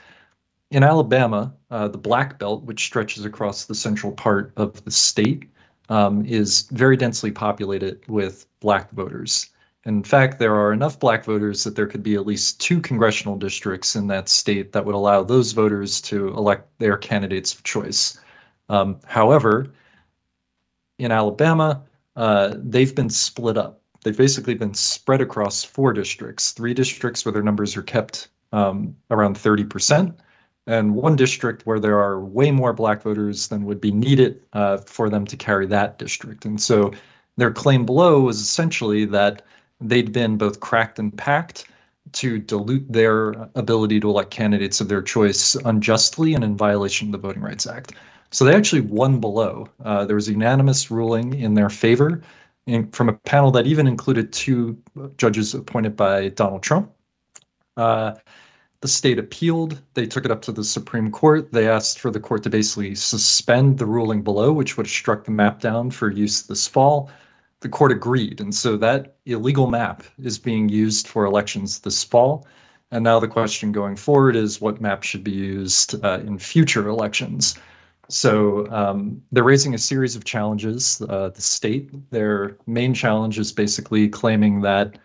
In 0.71 0.83
Alabama, 0.83 1.53
uh, 1.71 1.88
the 1.88 1.99
Black 1.99 2.38
Belt, 2.38 2.62
which 2.64 2.85
stretches 2.85 3.27
across 3.27 3.66
the 3.66 3.75
central 3.75 4.12
part 4.12 4.53
of 4.57 4.83
the 4.85 4.90
state, 4.90 5.45
um, 5.90 6.25
is 6.25 6.62
very 6.71 6.97
densely 6.97 7.31
populated 7.31 8.01
with 8.09 8.47
black 8.61 8.90
voters. 8.92 9.51
In 9.85 10.05
fact, 10.05 10.38
there 10.38 10.55
are 10.55 10.73
enough 10.73 11.01
black 11.01 11.25
voters 11.25 11.64
that 11.64 11.75
there 11.75 11.88
could 11.88 12.05
be 12.05 12.14
at 12.14 12.27
least 12.27 12.61
two 12.61 12.81
congressional 12.81 13.37
districts 13.37 13.97
in 13.97 14.07
that 14.07 14.29
state 14.29 14.73
that 14.73 14.85
would 14.85 14.95
allow 14.95 15.25
those 15.25 15.53
voters 15.53 16.01
to 16.03 16.29
elect 16.29 16.68
their 16.79 16.97
candidates 16.97 17.53
of 17.53 17.64
choice. 17.64 18.18
Um, 18.68 19.01
however, 19.07 19.73
in 20.99 21.11
Alabama, 21.11 21.83
uh, 22.14 22.55
they've 22.57 22.95
been 22.95 23.11
split 23.11 23.57
up. 23.57 23.81
They've 24.05 24.16
basically 24.16 24.55
been 24.55 24.75
spread 24.75 25.21
across 25.21 25.64
four 25.64 25.92
districts 25.92 26.53
three 26.53 26.75
districts 26.75 27.25
where 27.25 27.33
their 27.33 27.42
numbers 27.42 27.77
are 27.77 27.83
kept 27.83 28.29
um, 28.53 28.97
around 29.11 29.37
30%, 29.37 30.14
and 30.66 30.95
one 30.95 31.16
district 31.16 31.66
where 31.66 31.81
there 31.81 31.99
are 31.99 32.21
way 32.21 32.53
more 32.53 32.73
black 32.73 33.03
voters 33.03 33.49
than 33.49 33.64
would 33.64 33.81
be 33.81 33.90
needed 33.90 34.42
uh, 34.53 34.77
for 34.77 35.11
them 35.11 35.25
to 35.27 35.37
carry 35.37 35.66
that 35.66 35.99
district. 35.99 36.45
And 36.45 36.61
so 36.61 36.92
their 37.37 37.51
claim 37.51 37.85
below 37.85 38.21
was 38.21 38.40
essentially 38.40 39.05
that 39.07 39.42
they'd 39.83 40.12
been 40.12 40.37
both 40.37 40.61
cracked 40.61 40.99
and 40.99 41.16
packed 41.16 41.66
to 42.12 42.38
dilute 42.38 42.90
their 42.92 43.31
ability 43.55 44.01
to 44.01 44.11
elect 44.11 44.31
candidates 44.31 44.81
of 44.81 44.88
their 44.88 45.03
choice 45.03 45.55
unjustly 45.64 46.35
and 46.35 46.45
in 46.45 46.57
violation 46.57 47.09
of 47.09 47.12
the 47.12 47.18
Voting 47.27 47.42
Rights 47.42 47.66
Act. 47.66 47.92
So 48.31 48.45
they 48.45 48.55
actually 48.55 48.81
won 48.83 49.21
below. 49.21 49.68
Uh, 49.85 50.05
there 50.05 50.16
was 50.16 50.29
a 50.29 50.33
unanimous 50.33 50.90
ruling 50.90 51.35
in 51.35 51.55
their 51.55 51.71
favor 51.71 52.23
in, 52.66 52.90
from 52.90 53.09
a 53.09 53.12
panel 53.12 53.51
that 53.53 53.66
even 53.66 53.87
included 53.87 54.33
two 54.33 54.77
judges 55.16 55.55
appointed 55.55 55.97
by 55.97 56.29
Donald 56.31 56.62
Trump. 56.62 56.90
Uh, 57.77 58.14
the 58.81 58.88
state 58.88 59.18
appealed. 59.18 59.81
They 59.95 60.07
took 60.07 60.25
it 60.25 60.31
up 60.31 60.42
to 60.42 60.53
the 60.53 60.64
Supreme 60.64 61.11
Court. 61.11 61.53
They 61.53 61.68
asked 61.68 62.01
for 62.01 62.11
the 62.11 62.21
court 62.21 62.42
to 62.42 62.51
basically 62.51 62.95
suspend 62.95 63.79
the 63.79 63.87
ruling 63.87 64.23
below, 64.23 64.53
which 64.53 64.77
would 64.77 64.87
have 64.87 64.92
struck 64.92 65.25
the 65.25 65.31
map 65.31 65.61
down 65.61 65.90
for 65.90 66.11
use 66.11 66.42
this 66.42 66.66
fall 66.66 67.11
the 67.62 67.68
court 67.68 67.92
agreed. 67.92 68.40
And 68.40 68.55
so 68.55 68.77
that 68.77 69.16
illegal 69.25 69.68
map 69.68 70.03
is 70.22 70.38
being 70.38 70.68
used 70.68 71.09
for 71.09 71.25
elections 71.25 71.81
this 71.81 72.05
fall. 72.05 72.46
And 72.90 73.03
now 73.03 73.18
the 73.18 73.29
question 73.29 73.72
going 73.72 73.96
forward 73.96 74.37
is 74.37 74.61
what 74.61 74.81
map 74.81 75.03
should 75.03 75.25
be 75.25 75.33
used 75.33 76.05
uh, 76.05 76.20
in 76.20 76.38
future 76.38 76.87
elections. 76.88 77.55
So 78.09 78.70
um, 78.70 79.22
they're 79.33 79.44
raising 79.44 79.75
a 79.75 79.79
series 79.79 80.14
of 80.14 80.25
challenges. 80.25 81.01
Uh, 81.09 81.31
the 81.31 81.40
state, 81.40 82.11
their 82.11 82.59
main 82.66 82.92
challenge 82.92 83.38
is 83.38 83.53
basically 83.53 84.09
claiming 84.09 84.61
that 84.61 84.98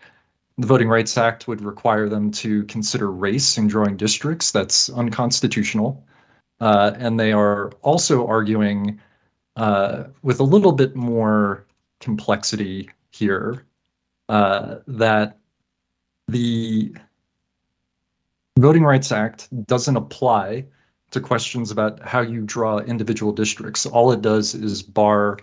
the 0.58 0.66
Voting 0.66 0.88
Rights 0.88 1.16
Act 1.16 1.48
would 1.48 1.62
require 1.62 2.08
them 2.08 2.30
to 2.32 2.64
consider 2.64 3.10
race 3.10 3.56
in 3.56 3.68
drawing 3.68 3.96
districts. 3.96 4.50
That's 4.50 4.90
unconstitutional. 4.90 6.04
Uh, 6.60 6.92
and 6.98 7.18
they 7.18 7.32
are 7.32 7.70
also 7.82 8.26
arguing 8.26 9.00
uh, 9.56 10.04
with 10.22 10.40
a 10.40 10.44
little 10.44 10.72
bit 10.72 10.96
more 10.96 11.64
complexity 12.00 12.90
here 13.10 13.64
uh, 14.28 14.76
that 14.86 15.38
the 16.28 16.94
Voting 18.58 18.84
Rights 18.84 19.12
Act 19.12 19.48
doesn't 19.66 19.96
apply 19.96 20.66
to 21.10 21.20
questions 21.20 21.70
about 21.70 22.00
how 22.02 22.20
you 22.20 22.42
draw 22.42 22.78
individual 22.78 23.32
districts. 23.32 23.86
All 23.86 24.12
it 24.12 24.20
does 24.20 24.54
is 24.54 24.82
bar 24.82 25.38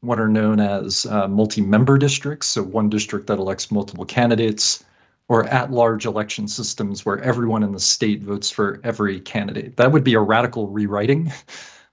what 0.00 0.18
are 0.18 0.28
known 0.28 0.60
as 0.60 1.04
uh, 1.06 1.28
multi-member 1.28 1.98
districts, 1.98 2.46
so 2.46 2.62
one 2.62 2.88
district 2.88 3.26
that 3.26 3.38
elects 3.38 3.70
multiple 3.70 4.06
candidates, 4.06 4.82
or 5.28 5.44
at-large 5.44 6.06
election 6.06 6.48
systems 6.48 7.04
where 7.04 7.20
everyone 7.20 7.62
in 7.62 7.72
the 7.72 7.80
state 7.80 8.22
votes 8.22 8.50
for 8.50 8.80
every 8.82 9.20
candidate. 9.20 9.76
That 9.76 9.92
would 9.92 10.02
be 10.02 10.14
a 10.14 10.20
radical 10.20 10.68
rewriting 10.68 11.30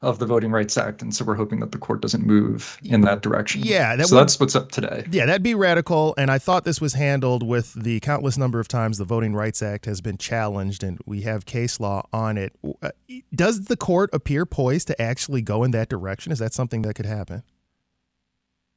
of 0.02 0.20
the 0.20 0.28
Voting 0.28 0.52
Rights 0.52 0.78
Act, 0.78 1.02
and 1.02 1.14
so 1.16 1.26
we're 1.26 1.36
hoping 1.36 1.60
that 1.60 1.72
the 1.72 1.78
court 1.80 2.02
doesn't 2.02 2.24
move 2.24 2.78
in 2.84 3.02
that 3.02 3.22
direction. 3.22 3.62
Yeah, 3.64 3.96
that 3.96 4.08
so 4.08 4.16
would, 4.16 4.22
that's 4.22 4.40
what's 4.40 4.56
up 4.56 4.72
today. 4.72 5.06
Yeah, 5.12 5.26
that'd 5.26 5.42
be 5.42 5.56
radical, 5.56 6.14
and 6.18 6.30
I 6.30 6.38
thought 6.38 6.66
this 6.66 6.80
was 6.80 6.94
handled 6.94 7.42
with 7.42 7.74
the 7.74 8.00
countless 8.02 8.38
number 8.38 8.60
of 8.60 8.68
times 8.68 9.00
the 9.00 9.06
Voting 9.06 9.34
Rights 9.34 9.64
Act 9.64 9.86
has 9.86 10.00
been 10.00 10.20
challenged, 10.20 10.84
and 10.84 11.00
we 11.08 11.22
have 11.22 11.46
case 11.46 11.80
law 11.80 12.08
on 12.14 12.38
it. 12.38 12.54
Uh, 12.82 12.92
does 13.34 13.66
the 13.66 13.78
court 13.78 14.12
appear 14.14 14.46
poised 14.46 14.88
to 14.88 15.02
actually 15.02 15.42
go 15.42 15.64
in 15.64 15.72
that 15.72 15.90
direction? 15.90 16.32
Is 16.32 16.40
that 16.40 16.54
something 16.54 16.84
that 16.84 16.94
could 16.94 17.08
happen? 17.08 17.42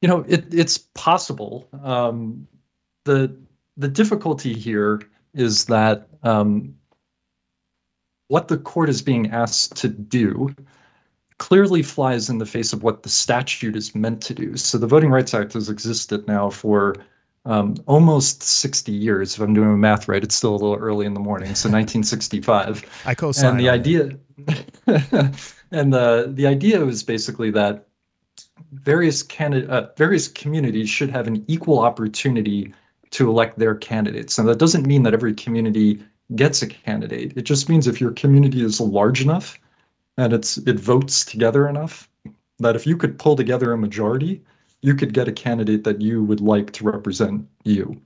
You 0.01 0.07
know, 0.07 0.25
it, 0.27 0.51
it's 0.51 0.79
possible. 0.79 1.67
Um, 1.83 2.47
the 3.03 3.35
the 3.77 3.87
difficulty 3.87 4.55
here 4.55 5.01
is 5.35 5.65
that 5.65 6.07
um, 6.23 6.75
what 8.27 8.47
the 8.47 8.57
court 8.57 8.89
is 8.89 9.03
being 9.03 9.29
asked 9.29 9.75
to 9.77 9.87
do 9.87 10.53
clearly 11.41 11.81
flies 11.81 12.29
in 12.29 12.37
the 12.37 12.45
face 12.45 12.71
of 12.71 12.83
what 12.83 13.01
the 13.01 13.09
statute 13.09 13.75
is 13.75 13.95
meant 13.95 14.21
to 14.21 14.31
do. 14.31 14.55
So 14.55 14.77
the 14.77 14.85
Voting 14.85 15.09
Rights 15.09 15.33
Act 15.33 15.53
has 15.53 15.69
existed 15.69 16.27
now 16.27 16.51
for 16.51 16.95
um, 17.45 17.77
almost 17.87 18.43
60 18.43 18.91
years. 18.91 19.33
If 19.33 19.41
I'm 19.41 19.55
doing 19.55 19.79
math 19.79 20.07
right, 20.07 20.23
it's 20.23 20.35
still 20.35 20.51
a 20.51 20.61
little 20.61 20.75
early 20.75 21.07
in 21.07 21.15
the 21.15 21.19
morning. 21.19 21.55
So 21.55 21.67
1965. 21.71 22.85
I 23.07 23.15
co-sign. 23.15 23.49
And 23.49 23.59
the 23.59 23.69
idea, 23.69 24.11
and 25.71 25.91
the 25.91 26.31
the 26.31 26.45
idea 26.45 26.85
was 26.85 27.01
basically 27.01 27.49
that 27.49 27.87
various 28.73 29.23
candidate, 29.23 29.67
uh, 29.71 29.87
various 29.97 30.27
communities 30.27 30.89
should 30.89 31.09
have 31.09 31.25
an 31.25 31.43
equal 31.47 31.79
opportunity 31.79 32.71
to 33.09 33.27
elect 33.27 33.57
their 33.57 33.73
candidates. 33.73 34.37
And 34.37 34.47
that 34.47 34.59
doesn't 34.59 34.85
mean 34.85 35.01
that 35.03 35.15
every 35.15 35.33
community 35.33 36.03
gets 36.35 36.61
a 36.61 36.67
candidate. 36.67 37.33
It 37.35 37.45
just 37.45 37.67
means 37.67 37.87
if 37.87 37.99
your 37.99 38.11
community 38.11 38.63
is 38.63 38.79
large 38.79 39.23
enough 39.23 39.57
and 40.21 40.33
it's 40.33 40.57
it 40.57 40.79
votes 40.79 41.25
together 41.25 41.67
enough 41.67 42.07
that 42.59 42.75
if 42.75 42.85
you 42.85 42.95
could 42.95 43.17
pull 43.17 43.35
together 43.35 43.73
a 43.73 43.77
majority, 43.77 44.43
you 44.81 44.93
could 44.93 45.13
get 45.13 45.27
a 45.27 45.31
candidate 45.31 45.83
that 45.83 45.99
you 45.99 46.23
would 46.23 46.41
like 46.41 46.71
to 46.73 46.83
represent 46.83 47.47
you. 47.63 47.99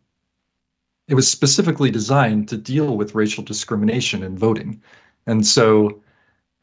It 1.07 1.15
was 1.15 1.27
specifically 1.27 1.91
designed 1.91 2.47
to 2.49 2.57
deal 2.57 2.97
with 2.97 3.15
racial 3.15 3.43
discrimination 3.43 4.23
in 4.23 4.37
voting. 4.37 4.81
And 5.27 5.45
so 5.45 6.01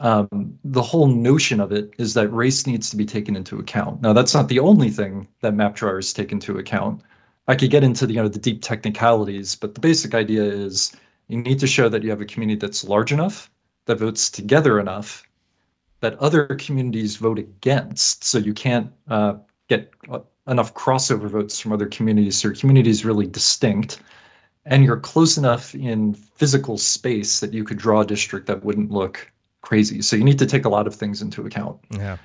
um, 0.00 0.58
the 0.64 0.82
whole 0.82 1.06
notion 1.06 1.60
of 1.60 1.70
it 1.70 1.92
is 1.98 2.14
that 2.14 2.28
race 2.28 2.66
needs 2.66 2.90
to 2.90 2.96
be 2.96 3.04
taken 3.04 3.36
into 3.36 3.58
account. 3.58 4.00
Now, 4.00 4.14
that's 4.14 4.34
not 4.34 4.48
the 4.48 4.58
only 4.58 4.90
thing 4.90 5.28
that 5.42 5.54
map 5.54 5.74
drawers 5.74 6.12
take 6.12 6.32
into 6.32 6.58
account. 6.58 7.02
I 7.46 7.54
could 7.54 7.70
get 7.70 7.84
into 7.84 8.06
the, 8.06 8.14
you 8.14 8.22
know, 8.22 8.28
the 8.28 8.38
deep 8.38 8.62
technicalities, 8.62 9.54
but 9.54 9.74
the 9.74 9.80
basic 9.80 10.14
idea 10.14 10.42
is 10.42 10.96
you 11.28 11.36
need 11.36 11.60
to 11.60 11.66
show 11.66 11.88
that 11.88 12.02
you 12.02 12.10
have 12.10 12.20
a 12.20 12.26
community 12.32 12.58
that's 12.58 12.84
large 12.84 13.12
enough, 13.12 13.50
that 13.84 13.98
votes 13.98 14.30
together 14.30 14.80
enough, 14.80 15.24
that 16.02 16.18
other 16.18 16.46
communities 16.46 17.16
vote 17.16 17.38
against. 17.38 18.24
So 18.24 18.38
you 18.38 18.52
can't 18.52 18.92
uh, 19.08 19.34
get 19.68 19.90
uh, 20.10 20.18
enough 20.48 20.74
crossover 20.74 21.28
votes 21.28 21.58
from 21.60 21.72
other 21.72 21.86
communities. 21.86 22.36
So 22.36 22.48
your 22.48 22.56
community 22.56 22.90
is 22.90 23.04
really 23.04 23.26
distinct. 23.26 24.02
And 24.66 24.84
you're 24.84 24.98
close 24.98 25.38
enough 25.38 25.74
in 25.74 26.14
physical 26.14 26.76
space 26.76 27.40
that 27.40 27.54
you 27.54 27.64
could 27.64 27.78
draw 27.78 28.00
a 28.00 28.06
district 28.06 28.46
that 28.48 28.64
wouldn't 28.64 28.90
look 28.90 29.30
crazy. 29.62 30.02
So 30.02 30.16
you 30.16 30.24
need 30.24 30.40
to 30.40 30.46
take 30.46 30.64
a 30.64 30.68
lot 30.68 30.88
of 30.88 30.94
things 30.94 31.22
into 31.22 31.46
account. 31.46 31.78
Yeah. 31.90 32.16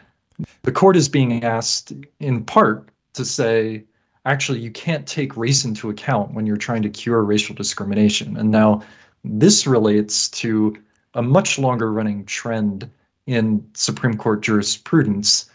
The 0.63 0.71
court 0.71 0.95
is 0.95 1.07
being 1.07 1.43
asked 1.43 1.93
in 2.19 2.43
part 2.43 2.89
to 3.13 3.23
say, 3.23 3.85
actually 4.25 4.59
you 4.59 4.71
can't 4.71 5.07
take 5.07 5.37
race 5.37 5.65
into 5.65 5.89
account 5.89 6.33
when 6.33 6.47
you're 6.47 6.57
trying 6.57 6.81
to 6.81 6.89
cure 6.89 7.23
racial 7.23 7.53
discrimination. 7.53 8.37
And 8.37 8.49
now 8.49 8.81
this 9.23 9.67
relates 9.67 10.29
to 10.29 10.75
a 11.13 11.21
much 11.21 11.59
longer 11.59 11.91
running 11.91 12.25
trend 12.25 12.89
in 13.27 13.63
Supreme 13.73 14.17
Court 14.17 14.41
jurisprudence 14.41 15.49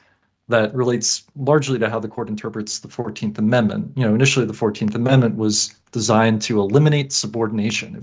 that 0.49 0.75
relates 0.75 1.25
largely 1.35 1.79
to 1.79 1.89
how 1.89 1.99
the 1.99 2.09
court 2.09 2.29
interprets 2.29 2.81
the 2.81 2.89
14th 2.89 3.39
Amendment. 3.39 3.93
You 3.97 4.05
know, 4.05 4.15
initially 4.15 4.45
the 4.45 4.53
14th 4.53 4.95
Amendment 4.95 5.37
was 5.37 5.75
designed 5.93 6.43
to 6.43 6.61
eliminate 6.61 7.13
subordination. 7.13 7.97